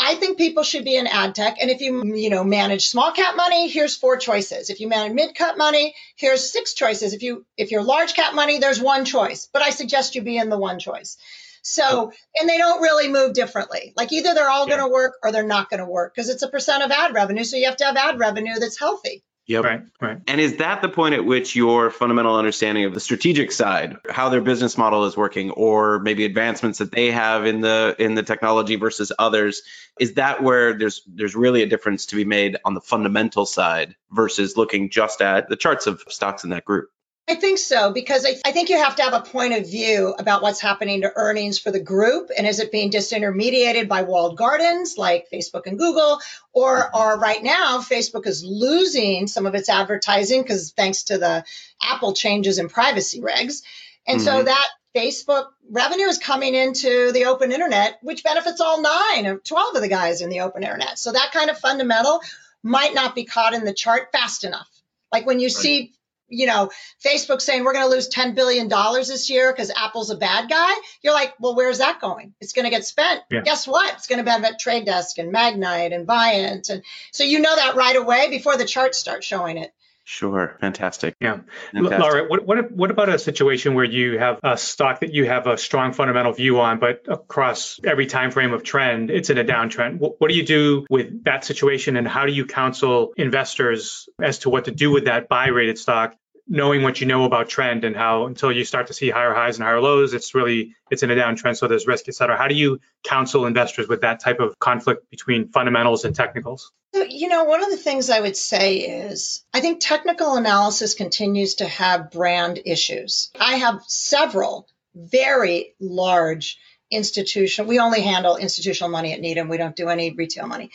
[0.00, 1.58] I think people should be in ad tech.
[1.60, 4.68] And if you, you know, manage small cap money, here's four choices.
[4.68, 7.12] If you manage mid cap money, here's six choices.
[7.12, 10.38] If you, if you're large cap money, there's one choice, but I suggest you be
[10.38, 11.18] in the one choice.
[11.62, 13.92] So, and they don't really move differently.
[13.96, 14.76] Like either they're all yeah.
[14.76, 17.14] going to work or they're not going to work because it's a percent of ad
[17.14, 17.44] revenue.
[17.44, 19.22] So you have to have ad revenue that's healthy.
[19.46, 19.64] Yep.
[19.64, 20.18] Right, right.
[20.28, 24.28] And is that the point at which your fundamental understanding of the strategic side, how
[24.28, 28.22] their business model is working, or maybe advancements that they have in the in the
[28.22, 29.62] technology versus others,
[29.98, 33.96] is that where there's there's really a difference to be made on the fundamental side
[34.12, 36.90] versus looking just at the charts of stocks in that group?
[37.28, 40.12] I think so, because I, I, think you have to have a point of view
[40.18, 42.30] about what's happening to earnings for the group.
[42.36, 46.20] And is it being disintermediated by walled gardens like Facebook and Google?
[46.52, 51.44] Or are right now Facebook is losing some of its advertising because thanks to the
[51.80, 53.62] Apple changes in privacy regs.
[54.04, 54.26] And mm-hmm.
[54.26, 59.38] so that Facebook revenue is coming into the open internet, which benefits all nine or
[59.38, 60.98] 12 of the guys in the open internet.
[60.98, 62.20] So that kind of fundamental
[62.64, 64.68] might not be caught in the chart fast enough.
[65.12, 65.52] Like when you right.
[65.52, 65.92] see
[66.32, 66.70] you know,
[67.04, 70.72] Facebook saying we're going to lose $10 billion this year because Apple's a bad guy,
[71.02, 72.34] you're like, well, where's that going?
[72.40, 73.20] It's going to get spent.
[73.30, 73.42] Yeah.
[73.42, 73.94] Guess what?
[73.94, 76.70] It's going to benefit Trade Desk and Magnite and Viant.
[76.70, 79.72] And so you know that right away before the charts start showing it.
[80.04, 81.14] Sure, fantastic.
[81.20, 81.40] Yeah,
[81.72, 82.00] fantastic.
[82.00, 85.46] Laura, what, what what about a situation where you have a stock that you have
[85.46, 89.44] a strong fundamental view on, but across every time frame of trend, it's in a
[89.44, 89.98] downtrend?
[89.98, 94.40] What, what do you do with that situation, and how do you counsel investors as
[94.40, 96.16] to what to do with that buy rated stock
[96.48, 99.56] knowing what you know about trend and how until you start to see higher highs
[99.56, 102.36] and higher lows, it's really it's in a downtrend, so there's risk, et cetera.
[102.36, 106.72] How do you counsel investors with that type of conflict between fundamentals and technicals?
[106.94, 110.94] So, you know, one of the things I would say is I think technical analysis
[110.94, 113.30] continues to have brand issues.
[113.38, 116.58] I have several very large
[116.90, 117.68] institutional.
[117.68, 119.48] We only handle institutional money at Needham.
[119.48, 120.70] We don't do any retail money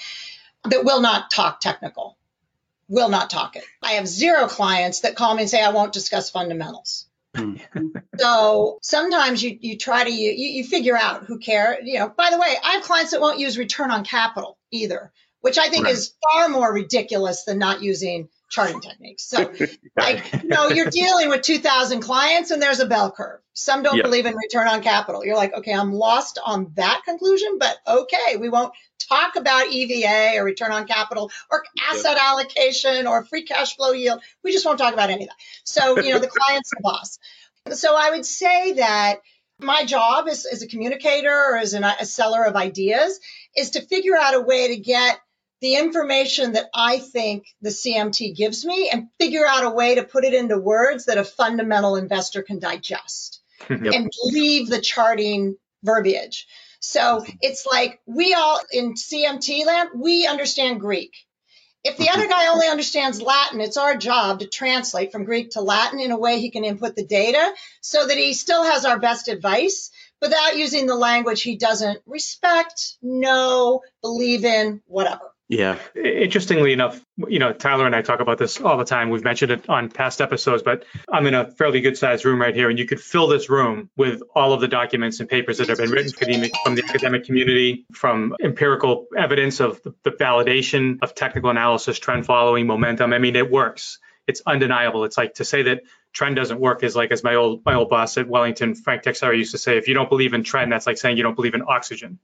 [0.64, 2.17] that will not talk technical
[2.88, 3.64] will not talk it.
[3.82, 7.08] I have zero clients that call me and say, I won't discuss fundamentals.
[7.36, 7.56] Hmm.
[8.18, 11.80] so sometimes you, you try to, you, you figure out who care.
[11.84, 15.12] You know, by the way, I have clients that won't use return on capital either,
[15.42, 15.94] which I think right.
[15.94, 19.24] is far more ridiculous than not using charting techniques.
[19.24, 19.54] So,
[19.98, 23.40] like, you know, you're dealing with 2,000 clients and there's a bell curve.
[23.54, 24.06] Some don't yep.
[24.06, 25.26] believe in return on capital.
[25.26, 28.74] You're like, okay, I'm lost on that conclusion, but okay, we won't
[29.10, 32.22] talk about EVA or return on capital or asset yep.
[32.22, 34.22] allocation or free cash flow yield.
[34.44, 35.38] We just won't talk about any of that.
[35.64, 37.20] So, you know, the client's the boss.
[37.74, 39.22] So I would say that
[39.60, 43.20] my job as, as a communicator or as an, a seller of ideas
[43.56, 45.20] is to figure out a way to get
[45.62, 50.04] the information that I think the CMT gives me and figure out a way to
[50.04, 53.82] put it into words that a fundamental investor can digest yep.
[53.82, 56.48] and leave the charting verbiage.
[56.80, 61.14] So it's like we all in CMT land, we understand Greek.
[61.84, 65.62] If the other guy only understands Latin, it's our job to translate from Greek to
[65.62, 69.00] Latin in a way he can input the data so that he still has our
[69.00, 69.90] best advice
[70.22, 75.32] without using the language he doesn't respect, know, believe in, whatever.
[75.50, 75.80] Yeah.
[75.96, 79.10] Interestingly enough, you know, Tyler and I talk about this all the time.
[79.10, 82.54] We've mentioned it on past episodes, but I'm in a fairly good sized room right
[82.54, 85.70] here, and you could fill this room with all of the documents and papers that
[85.70, 91.50] have been written from the academic community, from empirical evidence of the validation of technical
[91.50, 93.14] analysis, trend following, momentum.
[93.14, 94.00] I mean, it works.
[94.28, 95.06] It's undeniable.
[95.06, 97.90] It's like to say that trend doesn't work is like as my old my old
[97.90, 100.86] boss at Wellington, Frank Texera, used to say, if you don't believe in trend, that's
[100.86, 102.20] like saying you don't believe in oxygen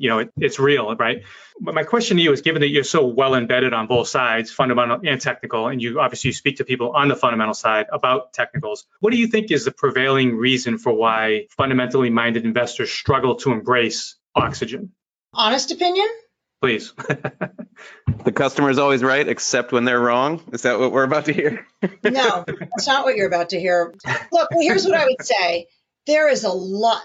[0.00, 1.24] you know, it, it's real, right?
[1.60, 4.50] But my question to you is given that you're so well embedded on both sides,
[4.50, 8.86] fundamental and technical, and you obviously speak to people on the fundamental side about technicals,
[9.00, 13.52] what do you think is the prevailing reason for why fundamentally minded investors struggle to
[13.52, 14.92] embrace oxygen?
[15.34, 16.08] Honest opinion?
[16.62, 16.94] Please.
[18.24, 20.42] the customer is always right, except when they're wrong.
[20.52, 21.66] Is that what we're about to hear?
[22.02, 23.92] no, that's not what you're about to hear.
[24.32, 25.66] Look, well, here's what I would say
[26.06, 27.02] there is a lot.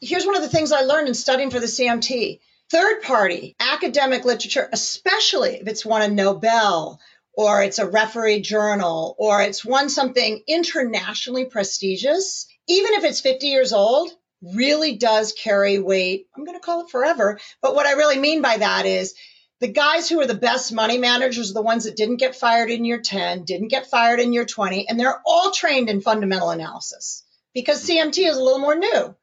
[0.00, 2.40] Here's one of the things I learned in studying for the CMT.
[2.70, 7.00] Third party academic literature, especially if it's won a Nobel
[7.36, 13.46] or it's a referee journal or it's won something internationally prestigious, even if it's 50
[13.46, 14.10] years old,
[14.42, 16.26] really does carry weight.
[16.36, 17.38] I'm going to call it forever.
[17.60, 19.14] But what I really mean by that is
[19.60, 22.70] the guys who are the best money managers are the ones that didn't get fired
[22.70, 26.50] in year 10, didn't get fired in year 20, and they're all trained in fundamental
[26.50, 27.23] analysis
[27.54, 29.14] because CMT is a little more new.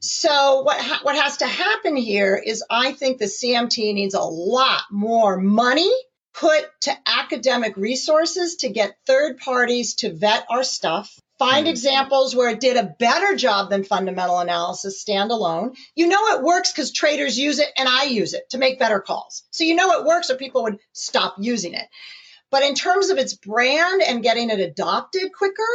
[0.00, 4.20] So what ha- what has to happen here is I think the CMT needs a
[4.20, 5.90] lot more money
[6.34, 11.18] put to academic resources to get third parties to vet our stuff.
[11.38, 11.70] Find mm-hmm.
[11.70, 15.76] examples where it did a better job than fundamental analysis standalone.
[15.94, 19.00] You know it works because traders use it and I use it to make better
[19.00, 19.44] calls.
[19.50, 21.86] So you know it works or people would stop using it.
[22.50, 25.68] But in terms of its brand and getting it adopted quicker,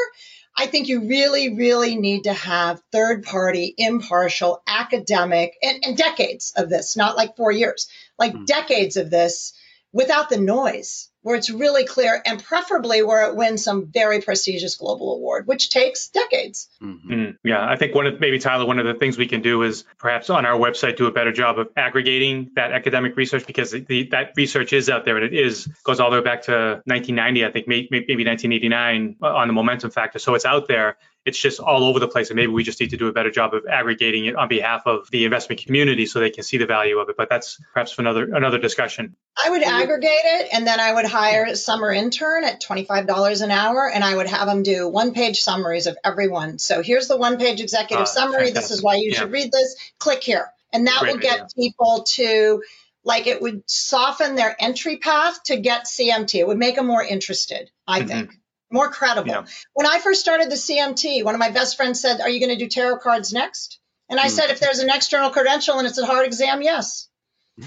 [0.55, 6.53] I think you really, really need to have third party, impartial, academic, and, and decades
[6.55, 7.87] of this, not like four years,
[8.19, 8.45] like mm.
[8.45, 9.53] decades of this
[9.93, 14.75] without the noise where it's really clear and preferably where it wins some very prestigious
[14.75, 16.67] global award, which takes decades.
[16.81, 17.13] Mm-hmm.
[17.13, 19.63] Mm, yeah, I think one of maybe Tyler, one of the things we can do
[19.63, 23.71] is perhaps on our website do a better job of aggregating that academic research because
[23.71, 26.81] the, that research is out there and it is goes all the way back to
[26.85, 30.19] 1990, I think maybe, maybe 1989 on the momentum factor.
[30.19, 32.29] So it's out there it's just all over the place.
[32.29, 34.83] And maybe we just need to do a better job of aggregating it on behalf
[34.85, 37.15] of the investment community so they can see the value of it.
[37.17, 39.15] But that's perhaps for another another discussion.
[39.43, 43.51] I would aggregate it and then I would hire a summer intern at $25 an
[43.51, 46.59] hour and I would have them do one page summaries of everyone.
[46.59, 48.45] So here's the one page executive uh, summary.
[48.45, 48.55] Fantastic.
[48.55, 49.19] This is why you yeah.
[49.19, 49.75] should read this.
[49.99, 50.47] Click here.
[50.71, 51.47] And that Great will get idea.
[51.55, 52.63] people to
[53.05, 56.35] like it would soften their entry path to get CMT.
[56.35, 58.07] It would make them more interested, I mm-hmm.
[58.07, 58.39] think.
[58.73, 59.29] More credible.
[59.29, 59.45] Yeah.
[59.73, 62.57] When I first started the CMT, one of my best friends said, Are you going
[62.57, 63.79] to do tarot cards next?
[64.09, 64.31] And I mm.
[64.31, 67.07] said, If there's an external credential and it's a hard exam, yes.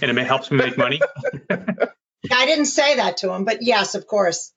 [0.02, 1.00] And it helps me make money?
[1.50, 4.52] I didn't say that to him, but yes, of course.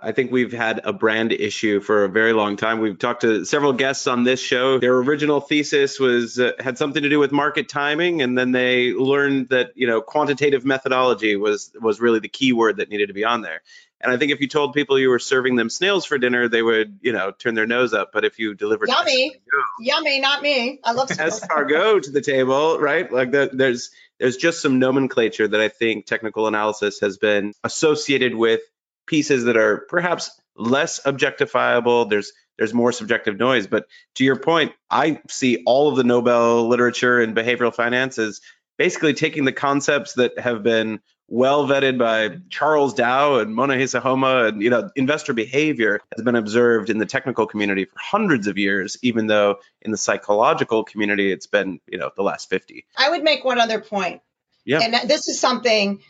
[0.00, 2.78] I think we've had a brand issue for a very long time.
[2.78, 4.78] We've talked to several guests on this show.
[4.78, 8.92] Their original thesis was uh, had something to do with market timing, and then they
[8.92, 13.12] learned that you know quantitative methodology was was really the key word that needed to
[13.12, 13.60] be on there.
[14.00, 16.62] And I think if you told people you were serving them snails for dinner, they
[16.62, 18.10] would, you know, turn their nose up.
[18.12, 19.32] But if you delivered yummy,
[19.80, 20.78] yummy, not me.
[20.84, 23.10] I love escargot to the table, right?
[23.10, 28.34] Like the, there's there's just some nomenclature that I think technical analysis has been associated
[28.34, 28.60] with
[29.06, 32.08] pieces that are perhaps less objectifiable.
[32.08, 33.66] There's there's more subjective noise.
[33.66, 38.40] But to your point, I see all of the Nobel literature in behavioral finance as
[38.76, 44.48] basically taking the concepts that have been well vetted by Charles Dow and Munehisa Homma,
[44.48, 48.58] and you know, investor behavior has been observed in the technical community for hundreds of
[48.58, 52.86] years, even though in the psychological community it's been, you know, the last 50.
[52.96, 54.22] I would make one other point.
[54.64, 54.80] Yeah.
[54.80, 56.00] And this is something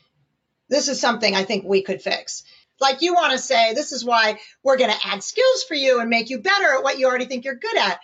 [0.69, 2.45] this is something I think we could fix.
[2.81, 6.01] Like you want to say, this is why we're going to add skills for you
[6.01, 7.99] and make you better at what you already think you're good at.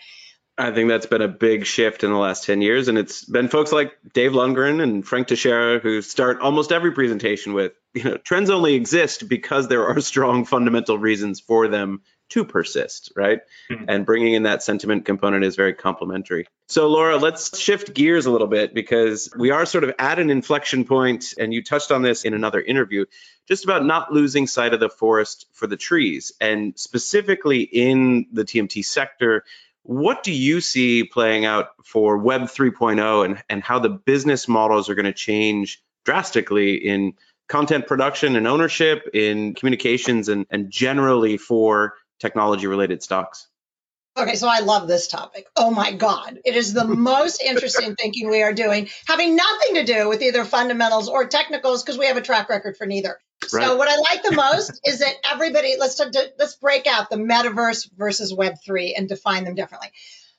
[0.56, 2.86] I think that's been a big shift in the last 10 years.
[2.86, 7.54] And it's been folks like Dave Lundgren and Frank Teixeira who start almost every presentation
[7.54, 12.44] with, you know, trends only exist because there are strong fundamental reasons for them to
[12.44, 13.40] persist, right?
[13.70, 13.84] Mm-hmm.
[13.88, 16.46] And bringing in that sentiment component is very complementary.
[16.68, 20.30] So, Laura, let's shift gears a little bit because we are sort of at an
[20.30, 23.04] inflection point, and you touched on this in another interview,
[23.46, 26.32] just about not losing sight of the forest for the trees.
[26.40, 29.44] And specifically in the TMT sector,
[29.85, 34.88] what do you see playing out for Web 3.0 and, and how the business models
[34.88, 37.14] are going to change drastically in
[37.49, 43.47] content production and ownership, in communications, and, and generally for technology related stocks?
[44.16, 45.47] Okay, so I love this topic.
[45.57, 46.38] Oh my God.
[46.44, 50.44] It is the most interesting thinking we are doing, having nothing to do with either
[50.44, 53.18] fundamentals or technicals because we have a track record for neither.
[53.52, 53.66] Right.
[53.66, 56.00] So what I like the most is that everybody let's
[56.38, 59.90] let's break out the metaverse versus web 3 and define them differently.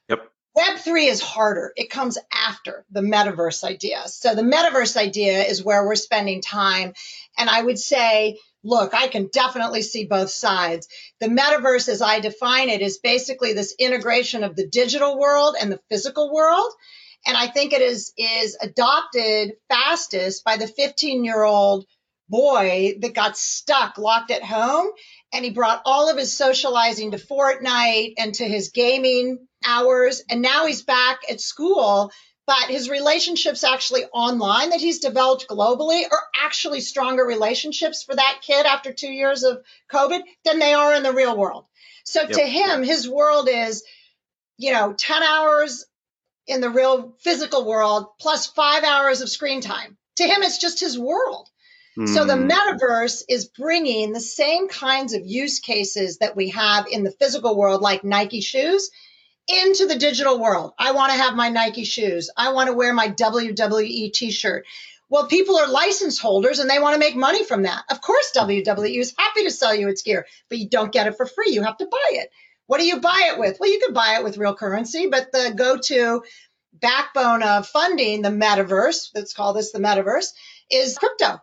[0.10, 0.30] Yep.
[0.56, 1.74] Web 3 is harder.
[1.76, 4.04] It comes after the metaverse idea.
[4.08, 6.94] So the metaverse idea is where we're spending time
[7.38, 10.88] and I would say look, I can definitely see both sides.
[11.22, 15.72] The metaverse, as I define it, is basically this integration of the digital world and
[15.72, 16.72] the physical world.
[17.28, 21.86] And I think it is, is adopted fastest by the 15 year old
[22.30, 24.88] boy that got stuck locked at home.
[25.34, 30.24] And he brought all of his socializing to Fortnite and to his gaming hours.
[30.30, 32.12] And now he's back at school
[32.48, 38.42] but his relationships actually online that he's developed globally are actually stronger relationships for that
[38.44, 41.66] kid after two years of COVID than they are in the real world.
[42.04, 42.32] So yep.
[42.32, 43.84] to him, his world is,
[44.58, 45.86] you know, 10 hours
[46.46, 49.98] in the real physical world plus five hours of screen time.
[50.18, 51.50] To him, it's just his world.
[51.98, 52.14] Mm.
[52.14, 52.50] So the hmm.
[52.50, 57.56] metaverse is bringing the same kinds of use cases that we have in the physical
[57.56, 58.92] world, like Nike shoes,
[59.48, 60.74] into the digital world.
[60.78, 62.30] I want to have my Nike shoes.
[62.36, 64.66] I want to wear my WWE t shirt.
[65.08, 67.84] Well, people are license holders and they want to make money from that.
[67.90, 71.16] Of course, WWE is happy to sell you its gear, but you don't get it
[71.16, 71.52] for free.
[71.52, 72.32] You have to buy it.
[72.68, 73.58] What do you buy it with?
[73.60, 76.24] Well, you could buy it with real currency, but the go to
[76.74, 80.34] backbone of funding the metaverse, let's call this the metaverse,
[80.72, 81.40] is crypto.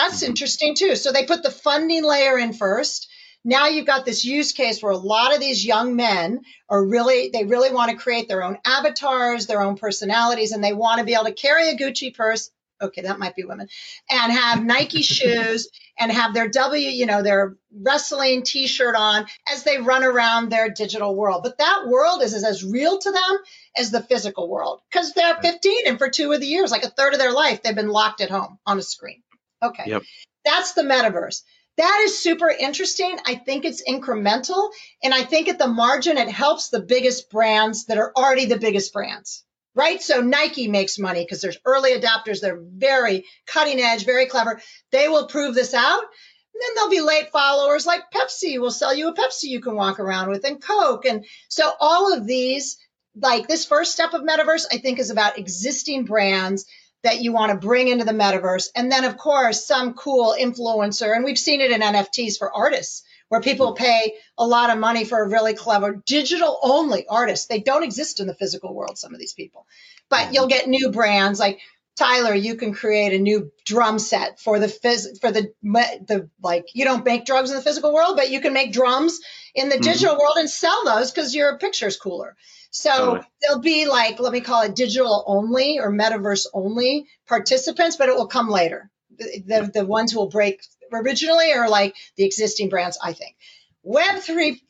[0.00, 0.30] That's mm-hmm.
[0.30, 0.96] interesting too.
[0.96, 3.08] So they put the funding layer in first.
[3.44, 7.30] Now you've got this use case where a lot of these young men are really
[7.32, 11.04] they really want to create their own avatars their own personalities and they want to
[11.04, 12.50] be able to carry a gucci purse.
[12.82, 13.68] Okay that might be women.
[14.10, 19.64] And have nike shoes and have their w you know their wrestling t-shirt on as
[19.64, 21.42] they run around their digital world.
[21.42, 23.38] But that world is, is as real to them
[23.76, 26.90] as the physical world because they're 15 and for two of the years like a
[26.90, 29.22] third of their life they've been locked at home on a screen
[29.62, 30.02] okay yep.
[30.44, 31.42] that's the metaverse
[31.80, 33.18] that is super interesting.
[33.24, 34.70] I think it's incremental.
[35.02, 38.58] And I think at the margin, it helps the biggest brands that are already the
[38.58, 39.44] biggest brands,
[39.74, 40.02] right?
[40.02, 42.40] So Nike makes money because there's early adopters.
[42.40, 44.60] They're very cutting edge, very clever.
[44.92, 46.02] They will prove this out.
[46.02, 49.74] And then there'll be late followers like Pepsi will sell you a Pepsi you can
[49.74, 51.06] walk around with and Coke.
[51.06, 52.76] And so all of these,
[53.16, 56.66] like this first step of metaverse, I think is about existing brands
[57.02, 58.68] that you want to bring into the metaverse.
[58.74, 61.14] And then, of course, some cool influencer.
[61.14, 63.84] And we've seen it in NFTs for artists where people mm-hmm.
[63.84, 67.48] pay a lot of money for a really clever digital only artist.
[67.48, 69.66] They don't exist in the physical world, some of these people.
[70.08, 71.60] But you'll get new brands like
[72.00, 76.68] Tyler, you can create a new drum set for the phys- for the the like
[76.72, 79.20] you don't make drugs in the physical world, but you can make drums
[79.54, 79.84] in the mm-hmm.
[79.84, 82.36] digital world and sell those because your picture's cooler.
[82.70, 83.26] So totally.
[83.42, 88.14] there'll be like let me call it digital only or metaverse only participants, but it
[88.14, 88.90] will come later.
[89.18, 93.36] The, the, ones who will break originally are like the existing brands, I think.
[93.82, 94.62] Web three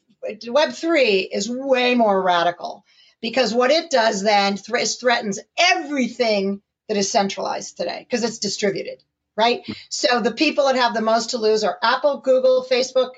[0.48, 2.84] Web three is way more radical
[3.20, 6.60] because what it does then th- threatens everything
[6.90, 9.00] that is centralized today because it's distributed,
[9.36, 9.62] right?
[9.90, 13.10] So the people that have the most to lose are Apple, Google, Facebook,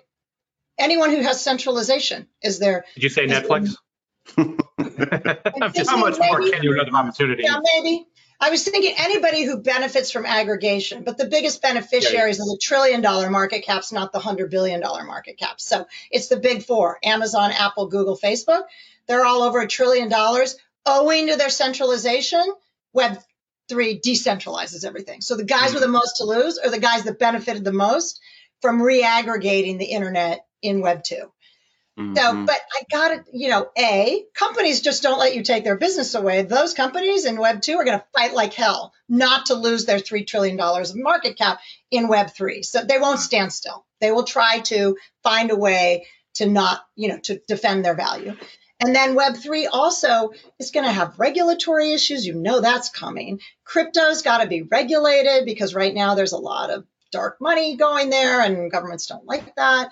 [0.79, 2.85] anyone who has centralization is there.
[2.93, 3.75] Did you say Netflix?
[4.37, 7.45] Just how much maybe, more can you another opportunity?
[7.47, 8.07] Yeah, maybe.
[8.39, 12.53] I was thinking anybody who benefits from aggregation, but the biggest beneficiaries yeah, yeah.
[12.53, 15.65] of the trillion dollar market caps, not the hundred billion dollar market caps.
[15.65, 18.65] So it's the big four Amazon, Apple, Google, Facebook.
[19.07, 22.45] They're all over a trillion dollars owing to their centralization.
[22.93, 23.19] Web
[23.69, 25.21] three decentralizes everything.
[25.21, 25.75] So the guys mm-hmm.
[25.75, 28.21] with the most to lose are the guys that benefited the most
[28.61, 31.17] from reaggregating the internet in Web 2.
[31.99, 32.15] Mm-hmm.
[32.17, 35.77] So, but I got it, you know, A, companies just don't let you take their
[35.77, 36.43] business away.
[36.43, 39.99] Those companies in Web 2 are going to fight like hell not to lose their
[39.99, 41.61] $3 trillion of market cap
[41.91, 42.63] in Web 3.
[42.63, 43.85] So they won't stand still.
[44.01, 48.37] They will try to find a way to not, you know, to defend their value.
[48.85, 52.27] And then Web3 also is going to have regulatory issues.
[52.27, 53.41] You know that's coming.
[53.65, 58.11] Crypto's got to be regulated because right now there's a lot of dark money going
[58.11, 59.91] there and governments don't like that.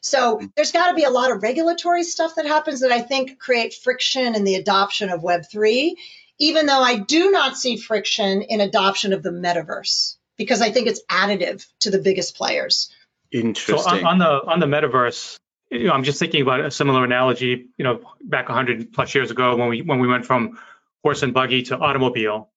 [0.00, 3.38] So there's got to be a lot of regulatory stuff that happens that I think
[3.38, 5.92] create friction in the adoption of Web3,
[6.40, 10.88] even though I do not see friction in adoption of the metaverse because I think
[10.88, 12.90] it's additive to the biggest players.
[13.30, 13.78] Interesting.
[13.78, 15.36] So on, on the on the metaverse,
[15.72, 17.68] you know, I'm just thinking about a similar analogy.
[17.76, 20.58] You know, back 100 plus years ago when we when we went from
[21.02, 22.50] horse and buggy to automobile,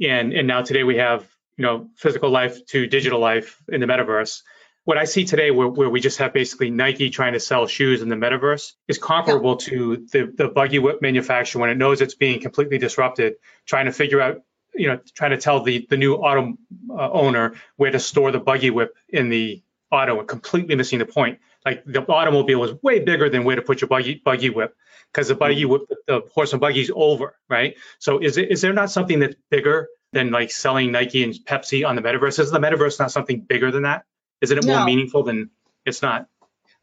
[0.00, 3.86] and and now today we have you know physical life to digital life in the
[3.86, 4.42] metaverse.
[4.84, 8.02] What I see today, where, where we just have basically Nike trying to sell shoes
[8.02, 9.66] in the metaverse, is comparable yeah.
[9.68, 13.34] to the the buggy whip manufacturer when it knows it's being completely disrupted,
[13.66, 14.40] trying to figure out
[14.74, 16.56] you know trying to tell the the new auto
[16.90, 19.62] uh, owner where to store the buggy whip in the
[19.92, 23.62] auto and completely missing the point like the automobile is way bigger than where to
[23.62, 24.76] put your buggy buggy whip
[25.12, 25.72] because the buggy mm-hmm.
[25.72, 27.76] whip the horse and buggy is over right?
[27.98, 31.86] So is it is there not something that's bigger than like selling nike and pepsi
[31.86, 32.38] on the metaverse?
[32.38, 34.04] Is the metaverse not something bigger than that?
[34.40, 34.84] Isn't it more no.
[34.84, 35.50] meaningful than
[35.84, 36.26] it's not?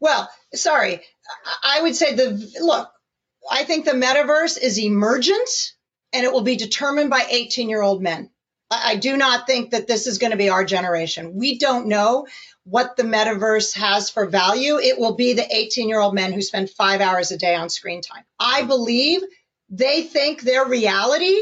[0.00, 1.00] Well sorry
[1.62, 2.90] i would say the look
[3.50, 5.48] i think the metaverse is emergent
[6.12, 8.30] and it will be determined by 18 year old men
[8.72, 11.34] I do not think that this is going to be our generation.
[11.34, 12.26] We don't know
[12.64, 16.42] what the metaverse has for value, it will be the 18 year old men who
[16.42, 18.24] spend five hours a day on screen time.
[18.38, 19.22] I believe
[19.68, 21.36] they think their reality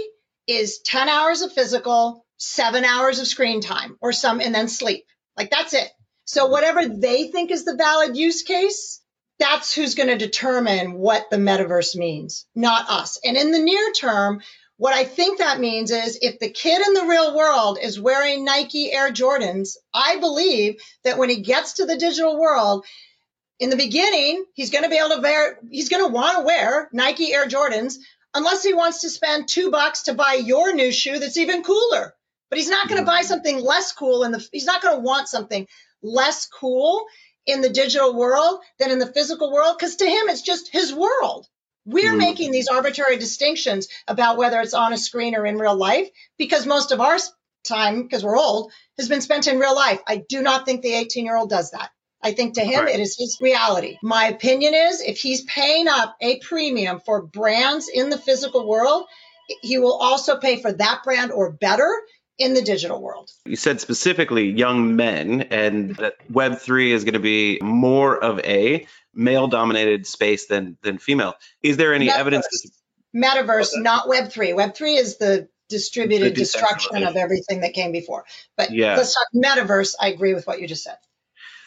[0.46, 5.04] is 10 hours of physical, seven hours of screen time, or some, and then sleep.
[5.36, 5.90] Like that's it.
[6.24, 9.00] So, whatever they think is the valid use case,
[9.38, 13.18] that's who's going to determine what the metaverse means, not us.
[13.24, 14.42] And in the near term,
[14.80, 18.46] what I think that means is if the kid in the real world is wearing
[18.46, 22.86] Nike Air Jordans, I believe that when he gets to the digital world,
[23.58, 26.44] in the beginning, he's going to be able to wear, he's going to want to
[26.44, 27.96] wear Nike Air Jordans
[28.32, 32.14] unless he wants to spend two bucks to buy your new shoe that's even cooler.
[32.48, 33.26] But he's not going to buy mm-hmm.
[33.26, 35.68] something less cool in the, he's not going to want something
[36.02, 37.04] less cool
[37.44, 40.90] in the digital world than in the physical world because to him, it's just his
[40.94, 41.46] world.
[41.86, 42.18] We're mm.
[42.18, 46.08] making these arbitrary distinctions about whether it's on a screen or in real life
[46.38, 47.18] because most of our
[47.64, 50.00] time, because we're old, has been spent in real life.
[50.06, 51.90] I do not think the 18 year old does that.
[52.22, 52.94] I think to him, right.
[52.94, 53.96] it is his reality.
[54.02, 59.06] My opinion is if he's paying up a premium for brands in the physical world,
[59.62, 61.90] he will also pay for that brand or better
[62.38, 63.30] in the digital world.
[63.44, 68.86] You said specifically young men, and that Web3 is going to be more of a
[69.14, 71.34] male dominated space than than female.
[71.62, 72.18] Is there any Metaverse.
[72.18, 72.80] evidence?
[73.14, 74.52] Metaverse, not Web three.
[74.52, 78.26] Web three is the distributed the destruction of everything that came before.
[78.56, 78.96] But yeah.
[78.96, 79.94] let's talk metaverse.
[79.98, 80.98] I agree with what you just said.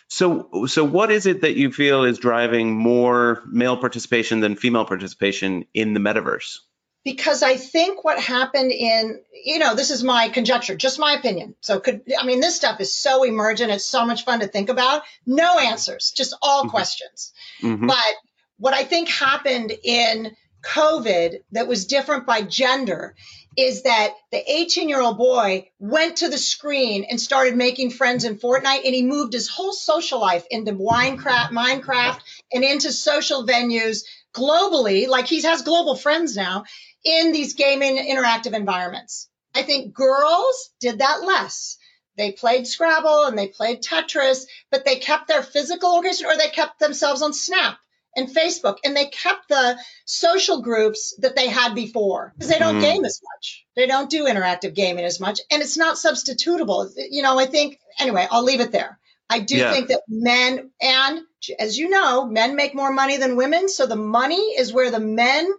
[0.09, 4.85] So, so what is it that you feel is driving more male participation than female
[4.85, 6.59] participation in the metaverse?
[7.03, 11.55] Because I think what happened in, you know, this is my conjecture, just my opinion.
[11.61, 13.71] So could, I mean, this stuff is so emergent.
[13.71, 15.03] It's so much fun to think about.
[15.25, 16.69] No answers, just all mm-hmm.
[16.69, 17.33] questions.
[17.61, 17.87] Mm-hmm.
[17.87, 18.13] But
[18.57, 23.15] what I think happened in COVID that was different by gender
[23.57, 28.23] is that the 18 year old boy went to the screen and started making friends
[28.23, 32.19] in Fortnite and he moved his whole social life into Minecraft, Minecraft
[32.51, 35.07] and into social venues globally.
[35.07, 36.63] Like he has global friends now
[37.03, 39.29] in these gaming interactive environments.
[39.55, 41.77] I think girls did that less.
[42.15, 46.49] They played Scrabble and they played Tetris, but they kept their physical location or they
[46.49, 47.77] kept themselves on Snap
[48.15, 52.77] and Facebook and they kept the social groups that they had before because they don't
[52.77, 52.81] mm.
[52.81, 53.65] game as much.
[53.75, 56.91] They don't do interactive gaming as much and it's not substitutable.
[57.09, 58.99] You know, I think, anyway, I'll leave it there.
[59.29, 59.71] I do yeah.
[59.71, 61.21] think that men, and
[61.57, 63.67] as you know, men make more money than women.
[63.67, 65.49] So the money is where the men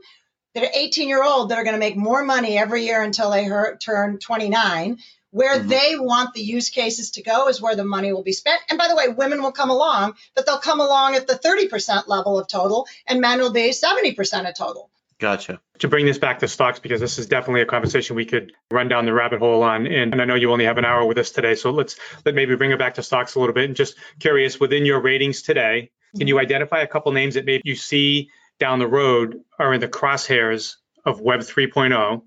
[0.54, 3.30] that are 18 year old that are going to make more money every year until
[3.30, 4.98] they hurt, turn 29
[5.34, 5.68] where mm-hmm.
[5.68, 8.60] they want the use cases to go is where the money will be spent.
[8.70, 12.06] And by the way, women will come along, but they'll come along at the 30%
[12.06, 14.90] level of total, and men will be 70% of total.
[15.18, 15.60] Gotcha.
[15.80, 18.86] To bring this back to stocks, because this is definitely a conversation we could run
[18.86, 19.88] down the rabbit hole on.
[19.88, 21.56] And, and I know you only have an hour with us today.
[21.56, 23.64] So let's let maybe bring it back to stocks a little bit.
[23.64, 27.62] And just curious, within your ratings today, can you identify a couple names that maybe
[27.64, 32.22] you see down the road are in the crosshairs of Web 3.0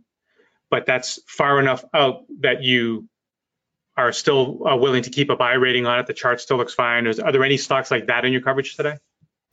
[0.69, 3.07] but that's far enough out that you
[3.95, 6.07] are still uh, willing to keep a buy rating on it.
[6.07, 7.07] The chart still looks fine.
[7.07, 8.95] Is, are there any stocks like that in your coverage today?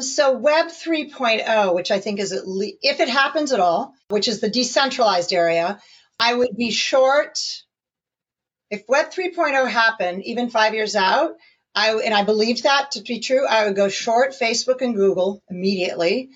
[0.00, 4.40] So Web 3.0, which I think is least, if it happens at all, which is
[4.40, 5.80] the decentralized area,
[6.18, 7.38] I would be short.
[8.70, 11.34] If Web 3.0 happened, even five years out,
[11.76, 15.42] I and I believed that to be true, I would go short Facebook and Google
[15.48, 16.30] immediately.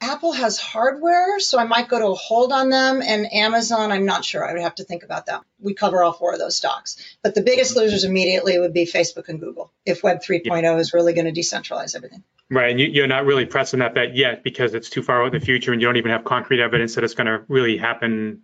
[0.00, 3.00] Apple has hardware, so I might go to a hold on them.
[3.02, 4.46] And Amazon, I'm not sure.
[4.46, 5.42] I would have to think about that.
[5.60, 6.96] We cover all four of those stocks.
[7.22, 10.70] But the biggest losers immediately would be Facebook and Google if Web 3.0 yeah.
[10.70, 12.22] Oh is really going to decentralize everything.
[12.50, 12.70] Right.
[12.70, 15.40] And you, are not really pressing that bet yet because it's too far out in
[15.40, 18.42] the future and you don't even have concrete evidence that it's going to really happen.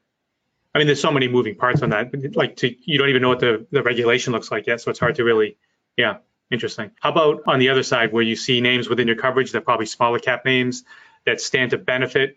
[0.75, 2.35] I mean, there's so many moving parts on that.
[2.35, 4.81] Like, to, you don't even know what the, the regulation looks like yet.
[4.81, 5.59] So it's hard to really,
[5.97, 6.19] yeah,
[6.51, 6.93] interesting.
[7.01, 9.87] How about on the other side where you see names within your coverage that probably
[9.87, 10.85] smaller cap names?
[11.27, 12.37] That stand to benefit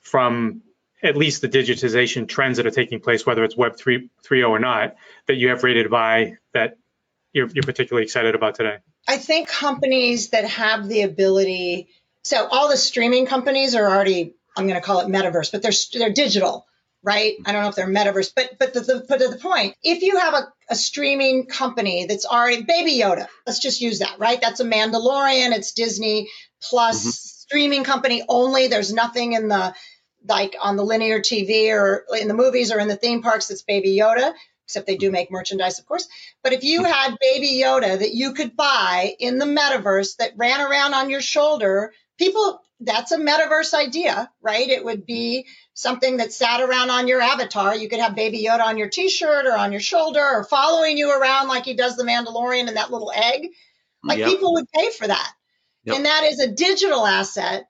[0.00, 0.62] from
[1.02, 4.94] at least the digitization trends that are taking place, whether it's Web 3.0 or not,
[5.26, 6.78] that you have rated by that
[7.32, 8.76] you're, you're particularly excited about today?
[9.08, 11.88] I think companies that have the ability,
[12.22, 15.72] so all the streaming companies are already, I'm going to call it metaverse, but they're
[15.92, 16.66] they're digital,
[17.02, 17.34] right?
[17.44, 20.18] I don't know if they're metaverse, but but the, the but the point, if you
[20.18, 24.40] have a, a streaming company that's already Baby Yoda, let's just use that, right?
[24.40, 26.28] That's a Mandalorian, it's Disney
[26.60, 27.00] plus.
[27.00, 27.31] Mm-hmm.
[27.52, 28.68] Mm-hmm streaming company only.
[28.68, 29.74] There's nothing in the
[30.26, 33.62] like on the linear TV or in the movies or in the theme parks that's
[33.62, 34.32] Baby Yoda,
[34.64, 36.08] except they do make merchandise, of course.
[36.42, 40.62] But if you had Baby Yoda that you could buy in the metaverse that ran
[40.62, 44.68] around on your shoulder, people, that's a metaverse idea, right?
[44.68, 47.76] It would be something that sat around on your avatar.
[47.76, 50.96] You could have Baby Yoda on your t shirt or on your shoulder or following
[50.96, 53.48] you around like he does the Mandalorian and that little egg.
[54.02, 54.28] Like yep.
[54.28, 55.32] people would pay for that.
[55.84, 55.96] Yep.
[55.96, 57.66] And that is a digital asset,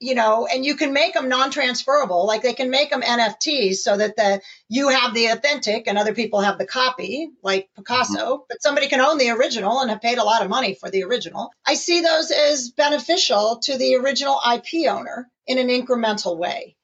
[0.00, 2.26] you know, and you can make them non-transferable.
[2.26, 6.14] Like they can make them NFTs so that the you have the authentic and other
[6.14, 8.42] people have the copy, like Picasso, mm-hmm.
[8.48, 11.04] but somebody can own the original and have paid a lot of money for the
[11.04, 11.50] original.
[11.66, 16.76] I see those as beneficial to the original IP owner in an incremental way.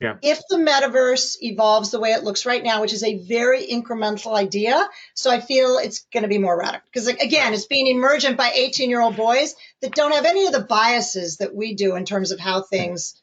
[0.00, 0.16] Yeah.
[0.22, 4.34] If the metaverse evolves the way it looks right now, which is a very incremental
[4.34, 6.80] idea, so I feel it's going to be more radical.
[6.86, 10.52] Because again, it's being emergent by 18 year old boys that don't have any of
[10.52, 13.20] the biases that we do in terms of how things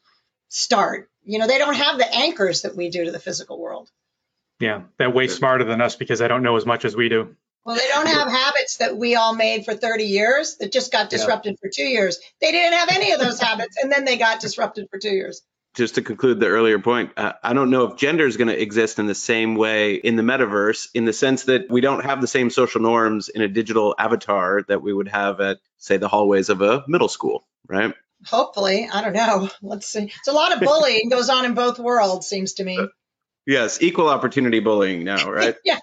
[0.48, 1.10] start.
[1.24, 3.90] You know, they don't have the anchors that we do to the physical world.
[4.60, 7.34] Yeah, they're way smarter than us because they don't know as much as we do.
[7.64, 11.10] Well, they don't have habits that we all made for 30 years that just got
[11.10, 11.58] disrupted yeah.
[11.60, 12.18] for two years.
[12.40, 15.42] They didn't have any of those habits, and then they got disrupted for two years
[15.74, 18.60] just to conclude the earlier point, uh, I don't know if gender is going to
[18.60, 22.20] exist in the same way in the metaverse, in the sense that we don't have
[22.20, 26.08] the same social norms in a digital avatar that we would have at, say, the
[26.08, 27.94] hallways of a middle school, right?
[28.26, 29.48] Hopefully, I don't know.
[29.62, 30.04] Let's see.
[30.18, 32.78] It's a lot of bullying goes on in both worlds, seems to me.
[32.78, 32.86] Uh,
[33.46, 35.54] yes, equal opportunity bullying now, right?
[35.64, 35.78] yeah.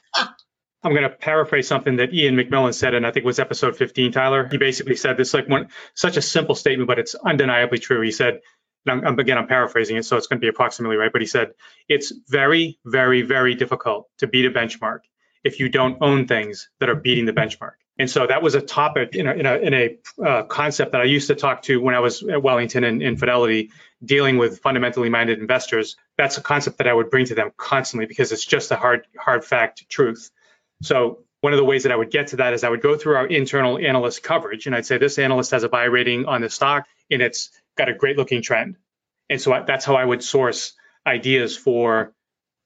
[0.85, 3.75] I'm going to paraphrase something that Ian McMillan said, and I think it was episode
[3.75, 4.47] 15, Tyler.
[4.47, 8.01] He basically said this like one such a simple statement, but it's undeniably true.
[8.01, 8.41] He said,
[8.87, 11.11] I'm, again, I'm paraphrasing it, so it's going to be approximately right.
[11.11, 11.53] But he said
[11.87, 14.99] it's very, very, very difficult to beat a benchmark
[15.43, 17.73] if you don't own things that are beating the benchmark.
[17.97, 21.01] And so that was a topic in a, in a, in a uh, concept that
[21.01, 23.71] I used to talk to when I was at Wellington and in Fidelity,
[24.03, 25.95] dealing with fundamentally minded investors.
[26.17, 29.07] That's a concept that I would bring to them constantly because it's just a hard,
[29.17, 30.29] hard fact truth.
[30.81, 32.97] So one of the ways that I would get to that is I would go
[32.97, 36.41] through our internal analyst coverage and I'd say this analyst has a buy rating on
[36.41, 38.77] the stock and it's got a great looking trend.
[39.29, 40.73] And so I, that's how I would source
[41.05, 42.13] ideas for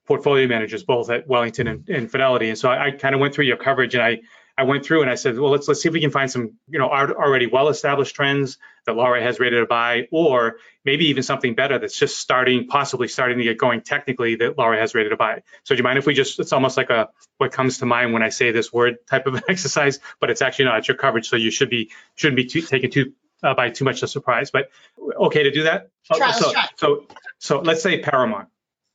[0.06, 2.48] portfolio managers, both at Wellington and, and Fidelity.
[2.48, 4.20] And so I, I kind of went through your coverage and I,
[4.58, 6.58] I went through and I said, well, let's let's see if we can find some,
[6.68, 11.54] you know, already well-established trends that Laura has rated a buy, or maybe even something
[11.54, 15.16] better that's just starting, possibly starting to get going technically that Laura has rated a
[15.16, 15.42] buy.
[15.64, 17.08] So do you mind if we just, it's almost like a
[17.38, 20.66] what comes to mind when I say this word type of exercise, but it's actually
[20.66, 20.78] not.
[20.78, 23.84] It's your coverage, so you should be shouldn't be too, taken too uh, by too
[23.84, 24.50] much of a surprise.
[24.50, 25.90] But okay to do that.
[26.04, 27.06] Try, so, so
[27.38, 28.48] so let's say Paramount.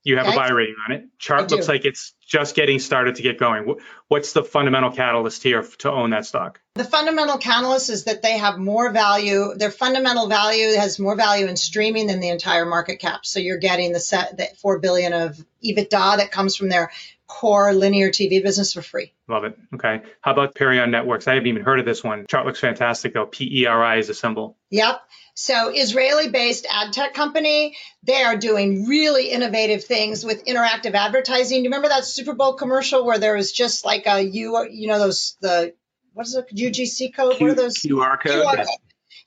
[0.03, 0.35] You have Okay.
[0.35, 1.05] a buy rating on it.
[1.17, 3.75] Chart looks like it's just getting started to get going.
[4.07, 6.61] What's the fundamental catalyst here to own that stock?
[6.75, 9.55] The fundamental catalyst is that they have more value.
[9.55, 13.25] Their fundamental value has more value in streaming than the entire market cap.
[13.25, 16.91] So you're getting the set the four billion of EBITDA that comes from their
[17.27, 19.13] core linear TV business for free.
[19.27, 19.57] Love it.
[19.73, 20.01] Okay.
[20.21, 21.27] How about Perion Networks?
[21.27, 22.25] I haven't even heard of this one.
[22.29, 23.25] Chart looks fantastic though.
[23.25, 24.57] P E R I is a symbol.
[24.69, 25.01] Yep.
[25.33, 31.57] So Israeli-based ad tech company, they are doing really innovative things with interactive advertising.
[31.57, 34.87] Do you remember that Super Bowl commercial where there was just like a you you
[34.87, 35.73] know those the
[36.13, 37.41] what is it UGC code?
[37.41, 37.77] what are those?
[37.77, 38.45] QR code.
[38.45, 38.67] QR code.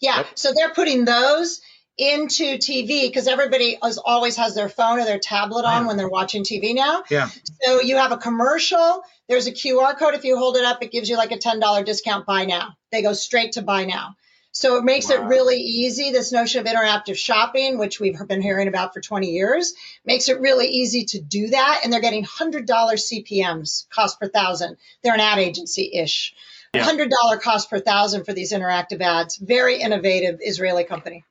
[0.00, 0.18] Yeah.
[0.18, 0.26] Yep.
[0.36, 1.60] So they're putting those
[1.98, 6.08] into TV because everybody is, always has their phone or their tablet on when they're
[6.08, 7.02] watching TV now.
[7.10, 7.28] Yeah.
[7.62, 9.02] So you have a commercial.
[9.28, 10.14] There's a QR code.
[10.14, 12.76] If you hold it up, it gives you like a $10 discount buy now.
[12.92, 14.14] They go straight to buy now.
[14.52, 16.10] So it makes it really easy.
[16.10, 19.74] This notion of interactive shopping, which we've been hearing about for 20 years,
[20.04, 21.82] makes it really easy to do that.
[21.84, 24.76] And they're getting $100 CPMs, cost per thousand.
[25.02, 26.34] They're an ad agency ish.
[26.74, 26.84] Yeah.
[26.84, 29.36] $100 cost per thousand for these interactive ads.
[29.36, 31.24] Very innovative Israeli company.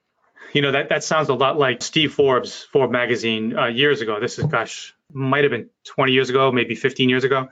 [0.58, 4.20] You know, that, that sounds a lot like Steve Forbes, Forbes magazine, uh, years ago.
[4.20, 7.50] This is, gosh, might have been 20 years ago, maybe 15 years ago,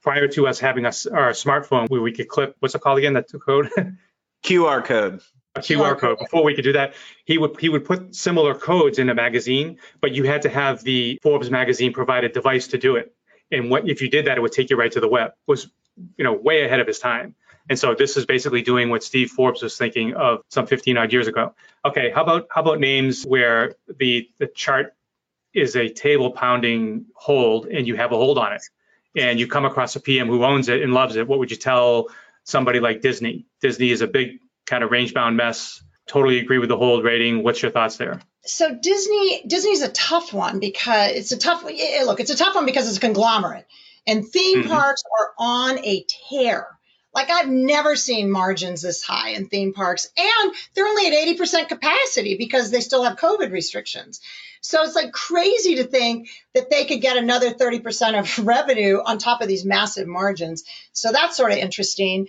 [0.00, 3.12] prior to us having us our smartphone where we could clip, what's it called again?
[3.12, 3.68] That the code?
[4.42, 5.20] QR code.
[5.56, 6.18] a QR QR code.
[6.20, 6.94] Before we could do that,
[7.26, 10.82] he would he would put similar codes in a magazine, but you had to have
[10.82, 13.14] the Forbes magazine provided device to do it.
[13.52, 15.32] And what if you did that, it would take you right to the web.
[15.32, 15.68] It was
[16.16, 17.34] you know way ahead of his time.
[17.68, 21.12] And so this is basically doing what Steve Forbes was thinking of some 15 odd
[21.12, 21.54] years ago.
[21.84, 24.94] Okay, how about how about names where the the chart
[25.54, 28.62] is a table pounding hold and you have a hold on it,
[29.16, 31.26] and you come across a PM who owns it and loves it.
[31.28, 32.08] What would you tell
[32.44, 33.46] somebody like Disney?
[33.60, 35.82] Disney is a big kind of range bound mess.
[36.06, 37.42] Totally agree with the hold rating.
[37.42, 38.20] What's your thoughts there?
[38.44, 42.64] So Disney Disney's a tough one because it's a tough look, it's a tough one
[42.64, 43.66] because it's a conglomerate.
[44.06, 44.68] And theme Mhm.
[44.68, 46.66] parks are on a tear.
[47.14, 51.68] Like I've never seen margins this high in theme parks and they're only at 80%
[51.68, 54.20] capacity because they still have COVID restrictions.
[54.60, 59.18] So it's like crazy to think that they could get another 30% of revenue on
[59.18, 60.64] top of these massive margins.
[60.92, 62.28] So that's sort of interesting.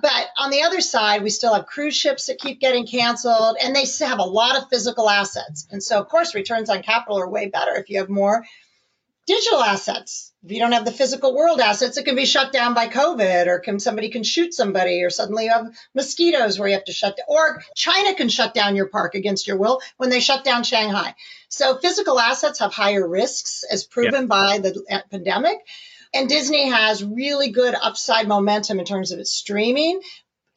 [0.00, 3.76] But on the other side, we still have cruise ships that keep getting canceled, and
[3.76, 5.66] they have a lot of physical assets.
[5.70, 8.46] And so, of course, returns on capital are way better if you have more
[9.26, 10.32] digital assets.
[10.44, 13.46] If you don't have the physical world assets, it can be shut down by COVID,
[13.46, 16.92] or can somebody can shoot somebody, or suddenly you have mosquitoes where you have to
[16.92, 20.44] shut down, or China can shut down your park against your will when they shut
[20.44, 21.14] down Shanghai.
[21.48, 25.56] So physical assets have higher risks, as proven by the pandemic.
[26.12, 30.02] And Disney has really good upside momentum in terms of its streaming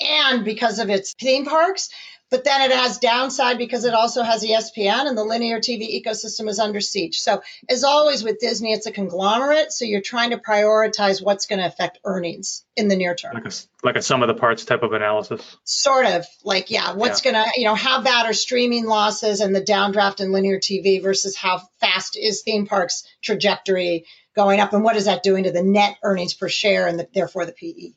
[0.02, 1.90] and because of its theme parks.
[2.30, 6.50] But then it has downside because it also has ESPN and the linear TV ecosystem
[6.50, 7.20] is under siege.
[7.20, 9.74] So, as always with Disney, it's a conglomerate.
[9.74, 13.34] So, you're trying to prioritize what's going to affect earnings in the near term.
[13.34, 13.52] Like a
[13.84, 15.58] like a sum of the parts type of analysis.
[15.64, 19.56] Sort of like, yeah, what's going to, you know, how bad are streaming losses and
[19.56, 24.06] the downdraft in linear TV versus how fast is theme parks trajectory
[24.36, 24.74] going up?
[24.74, 27.58] And what is that doing to the net earnings per share and the, therefore the?
[27.58, 27.94] PE?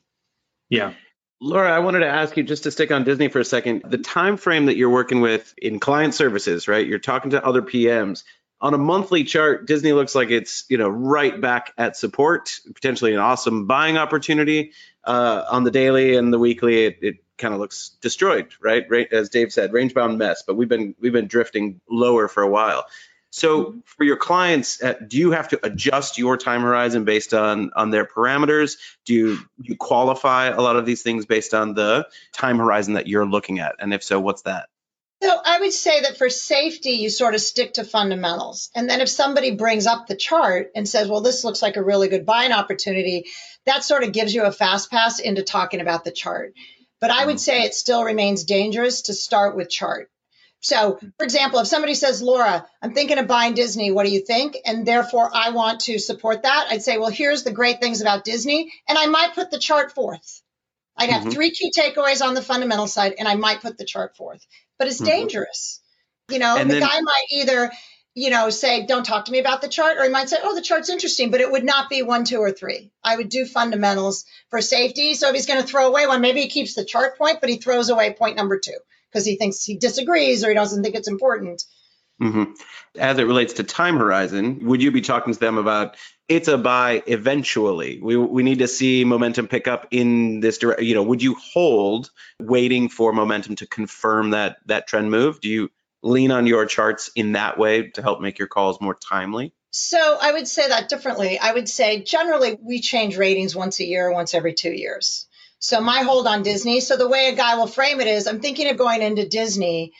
[0.68, 0.94] Yeah.
[1.42, 3.82] Laura, I wanted to ask you just to stick on Disney for a second.
[3.88, 6.86] The time frame that you're working with in client services, right?
[6.86, 8.24] You're talking to other PMs.
[8.60, 13.14] On a monthly chart, Disney looks like it's you know right back at support, potentially
[13.14, 14.72] an awesome buying opportunity.
[15.02, 18.84] Uh, on the daily and the weekly, it, it kind of looks destroyed, right?
[18.90, 20.42] Right as Dave said, range bound mess.
[20.46, 22.84] But we've been we've been drifting lower for a while.
[23.30, 27.70] So for your clients, uh, do you have to adjust your time horizon based on
[27.76, 28.76] on their parameters?
[29.06, 33.06] Do you, you qualify a lot of these things based on the time horizon that
[33.06, 33.76] you're looking at?
[33.78, 34.68] And if so, what's that?
[35.22, 38.70] So I would say that for safety, you sort of stick to fundamentals.
[38.74, 41.84] And then if somebody brings up the chart and says, well, this looks like a
[41.84, 43.26] really good buying opportunity,
[43.66, 46.54] that sort of gives you a fast pass into talking about the chart.
[47.02, 50.10] But I would say it still remains dangerous to start with chart.
[50.60, 54.20] So, for example, if somebody says, Laura, I'm thinking of buying Disney, what do you
[54.20, 54.58] think?
[54.64, 58.24] And therefore I want to support that, I'd say, well, here's the great things about
[58.24, 58.70] Disney.
[58.86, 60.42] And I might put the chart forth.
[60.96, 61.32] I'd have Mhm.
[61.32, 64.46] three key takeaways on the fundamental side, and I might put the chart forth.
[64.78, 65.06] But it's Mhm.
[65.06, 65.80] dangerous.
[66.28, 67.72] You know, And the then- guy might either
[68.12, 70.52] you know, say, don't talk to me about the chart, or he might say, oh,
[70.56, 72.90] the chart's interesting, but it would not be one, two, or three.
[73.04, 75.14] I would do fundamentals for safety.
[75.14, 77.48] So if he's going to throw away one, maybe he keeps the chart point, but
[77.48, 78.76] he throws away point number two
[79.10, 81.62] because he thinks he disagrees or he doesn't think it's important.
[82.20, 82.52] Mm-hmm.
[82.98, 85.96] As it relates to time horizon, would you be talking to them about
[86.28, 87.98] it's a buy eventually?
[88.00, 90.84] We, we need to see momentum pick up in this direction.
[90.86, 95.40] You know, would you hold waiting for momentum to confirm that that trend move?
[95.40, 95.70] Do you
[96.02, 99.54] lean on your charts in that way to help make your calls more timely?
[99.72, 101.38] So I would say that differently.
[101.38, 105.26] I would say generally we change ratings once a year, once every two years.
[105.60, 106.80] So my hold on Disney.
[106.80, 109.92] So the way a guy will frame it is I'm thinking of going into Disney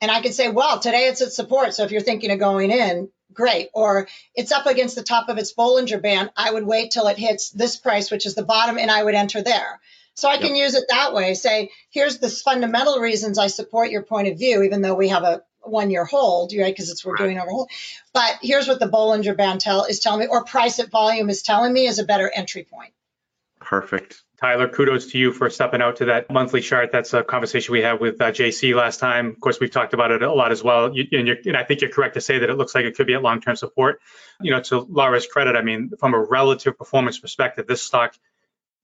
[0.00, 1.74] and I could say, well, today it's at support.
[1.74, 3.68] So if you're thinking of going in, great.
[3.72, 6.30] Or it's up against the top of its Bollinger Band.
[6.36, 9.14] I would wait till it hits this price, which is the bottom, and I would
[9.14, 9.80] enter there.
[10.14, 11.34] So I can use it that way.
[11.34, 15.22] Say, here's the fundamental reasons I support your point of view, even though we have
[15.22, 16.74] a one year hold, right?
[16.74, 17.22] Because it's we're right.
[17.22, 17.70] doing over hold.
[18.12, 21.42] But here's what the Bollinger Band tell is telling me, or price at volume is
[21.42, 22.92] telling me is a better entry point.
[23.60, 24.22] Perfect.
[24.42, 26.90] Tyler, kudos to you for stepping out to that monthly chart.
[26.90, 29.28] That's a conversation we had with uh, JC last time.
[29.28, 30.92] Of course, we've talked about it a lot as well.
[30.92, 33.06] You, and, and, I think you're correct to say that it looks like it could
[33.06, 34.00] be at long-term support.
[34.40, 38.16] You know, to Laura's credit, I mean, from a relative performance perspective, this stock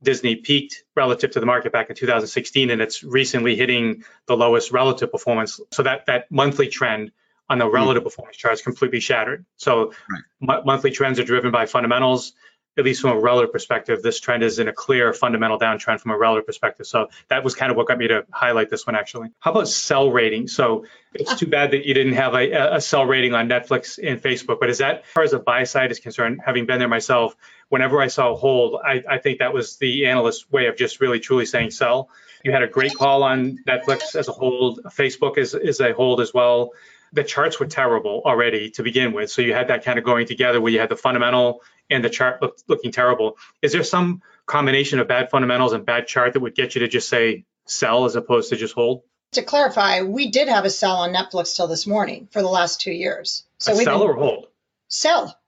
[0.00, 4.70] Disney peaked relative to the market back in 2016, and it's recently hitting the lowest
[4.70, 5.59] relative performance.
[5.72, 7.11] So that that monthly trend
[7.50, 8.06] on the relative mm-hmm.
[8.06, 9.44] performance chart is completely shattered.
[9.56, 10.56] So right.
[10.59, 12.32] m- monthly trends are driven by fundamentals
[12.78, 16.12] at least from a relative perspective, this trend is in a clear fundamental downtrend from
[16.12, 16.86] a relative perspective.
[16.86, 19.30] So that was kind of what got me to highlight this one actually.
[19.40, 20.46] How about sell rating?
[20.46, 24.22] So it's too bad that you didn't have a, a sell rating on Netflix and
[24.22, 26.88] Facebook, but is that as far as the buy side is concerned, having been there
[26.88, 27.34] myself,
[27.68, 31.00] whenever I saw a hold, I, I think that was the analyst's way of just
[31.00, 32.08] really truly saying sell.
[32.44, 34.80] You had a great call on Netflix as a hold.
[34.84, 36.72] Facebook is, is a hold as well
[37.12, 39.30] the charts were terrible already to begin with.
[39.30, 42.11] So you had that kind of going together where you had the fundamental and the
[42.11, 43.36] chart look, looking terrible.
[43.62, 46.89] Is there some combination of bad fundamentals and bad chart that would get you to
[46.89, 49.03] just say sell as opposed to just hold?
[49.32, 52.80] To clarify, we did have a sell on Netflix till this morning for the last
[52.80, 53.45] two years.
[53.59, 54.47] So we sell or hold?
[54.89, 55.39] Sell.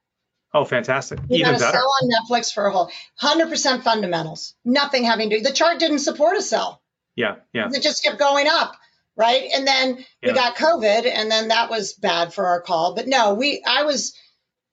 [0.53, 1.21] Oh, fantastic!
[1.29, 1.79] We Even got a better.
[1.79, 2.91] sell on Netflix for a hold.
[3.15, 4.55] Hundred percent fundamentals.
[4.65, 5.39] Nothing having to.
[5.39, 5.45] do.
[5.45, 6.83] The chart didn't support a sell.
[7.15, 7.69] Yeah, yeah.
[7.73, 8.75] It just kept going up
[9.21, 9.51] right?
[9.55, 10.29] And then yeah.
[10.31, 12.95] we got COVID, and then that was bad for our call.
[12.95, 14.15] But no, we, I was,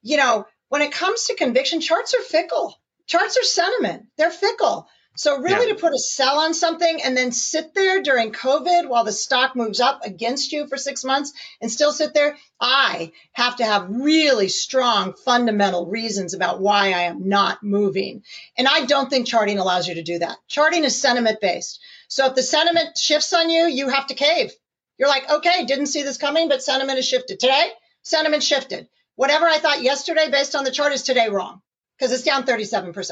[0.02, 2.78] you know, when it comes to conviction, charts are fickle.
[3.06, 4.08] Charts are sentiment.
[4.18, 4.88] They're fickle.
[5.18, 5.74] So really yeah.
[5.74, 9.56] to put a sell on something and then sit there during COVID while the stock
[9.56, 13.90] moves up against you for six months and still sit there, I have to have
[13.90, 18.24] really strong fundamental reasons about why I am not moving.
[18.60, 20.38] And I don't think charting allows you to do that.
[20.48, 21.80] Charting is sentiment based.
[22.10, 24.52] So if the sentiment shifts on you, you have to cave.
[25.00, 27.40] You're like, okay, didn't see this coming, but sentiment has shifted.
[27.40, 27.72] Today,
[28.04, 28.88] sentiment shifted.
[29.18, 31.62] Whatever I thought yesterday based on the chart is today wrong
[31.98, 33.12] because it's down 37%.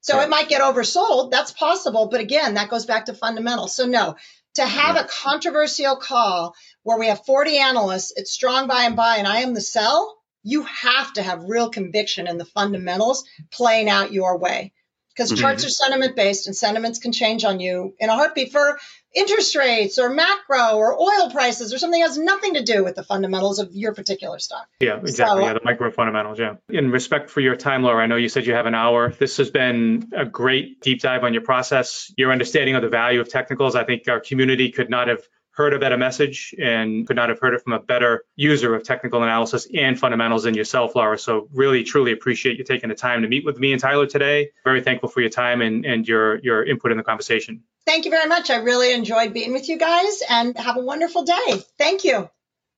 [0.00, 1.30] So it might get oversold.
[1.30, 2.08] That's possible.
[2.08, 3.76] But again, that goes back to fundamentals.
[3.76, 4.16] So no,
[4.54, 9.18] to have a controversial call where we have 40 analysts, it's strong buy and buy,
[9.18, 13.90] and I am the sell, you have to have real conviction in the fundamentals playing
[13.90, 14.72] out your way
[15.16, 15.40] because mm-hmm.
[15.40, 18.78] charts are sentiment based and sentiments can change on you in a heartbeat for
[19.14, 22.94] interest rates or macro or oil prices or something that has nothing to do with
[22.94, 24.68] the fundamentals of your particular stock.
[24.78, 25.42] Yeah, exactly.
[25.42, 26.38] So, yeah, the micro fundamentals.
[26.38, 26.56] Yeah.
[26.68, 29.10] In respect for your time, Laura, I know you said you have an hour.
[29.10, 33.20] This has been a great deep dive on your process, your understanding of the value
[33.20, 33.74] of technicals.
[33.74, 35.20] I think our community could not have
[35.56, 38.84] heard a better message and could not have heard it from a better user of
[38.84, 41.18] technical analysis and fundamentals than yourself, Laura.
[41.18, 44.50] So really, truly appreciate you taking the time to meet with me and Tyler today.
[44.64, 47.62] Very thankful for your time and, and your, your input in the conversation.
[47.86, 48.50] Thank you very much.
[48.50, 51.62] I really enjoyed being with you guys and have a wonderful day.
[51.78, 52.28] Thank you.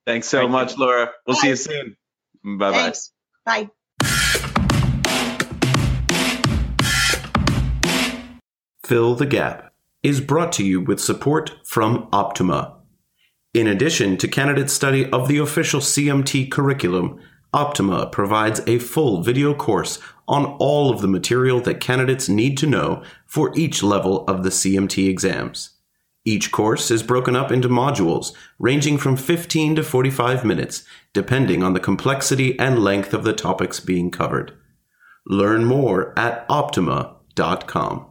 [0.06, 0.84] Thanks so Thank much, you.
[0.84, 1.10] Laura.
[1.26, 1.40] We'll Bye.
[1.40, 1.96] see you soon.
[2.44, 2.72] Bye-bye.
[2.72, 3.12] Thanks.
[3.44, 3.70] Bye.
[8.84, 9.72] Fill the Gap
[10.02, 12.74] is brought to you with support from Optuma.
[13.54, 17.20] In addition to candidates' study of the official CMT curriculum,
[17.54, 22.66] Optuma provides a full video course on all of the material that candidates need to
[22.66, 25.70] know for each level of the CMT exams.
[26.24, 30.84] Each course is broken up into modules ranging from 15 to 45 minutes,
[31.14, 34.52] depending on the complexity and length of the topics being covered.
[35.26, 38.06] Learn more at optuma.com.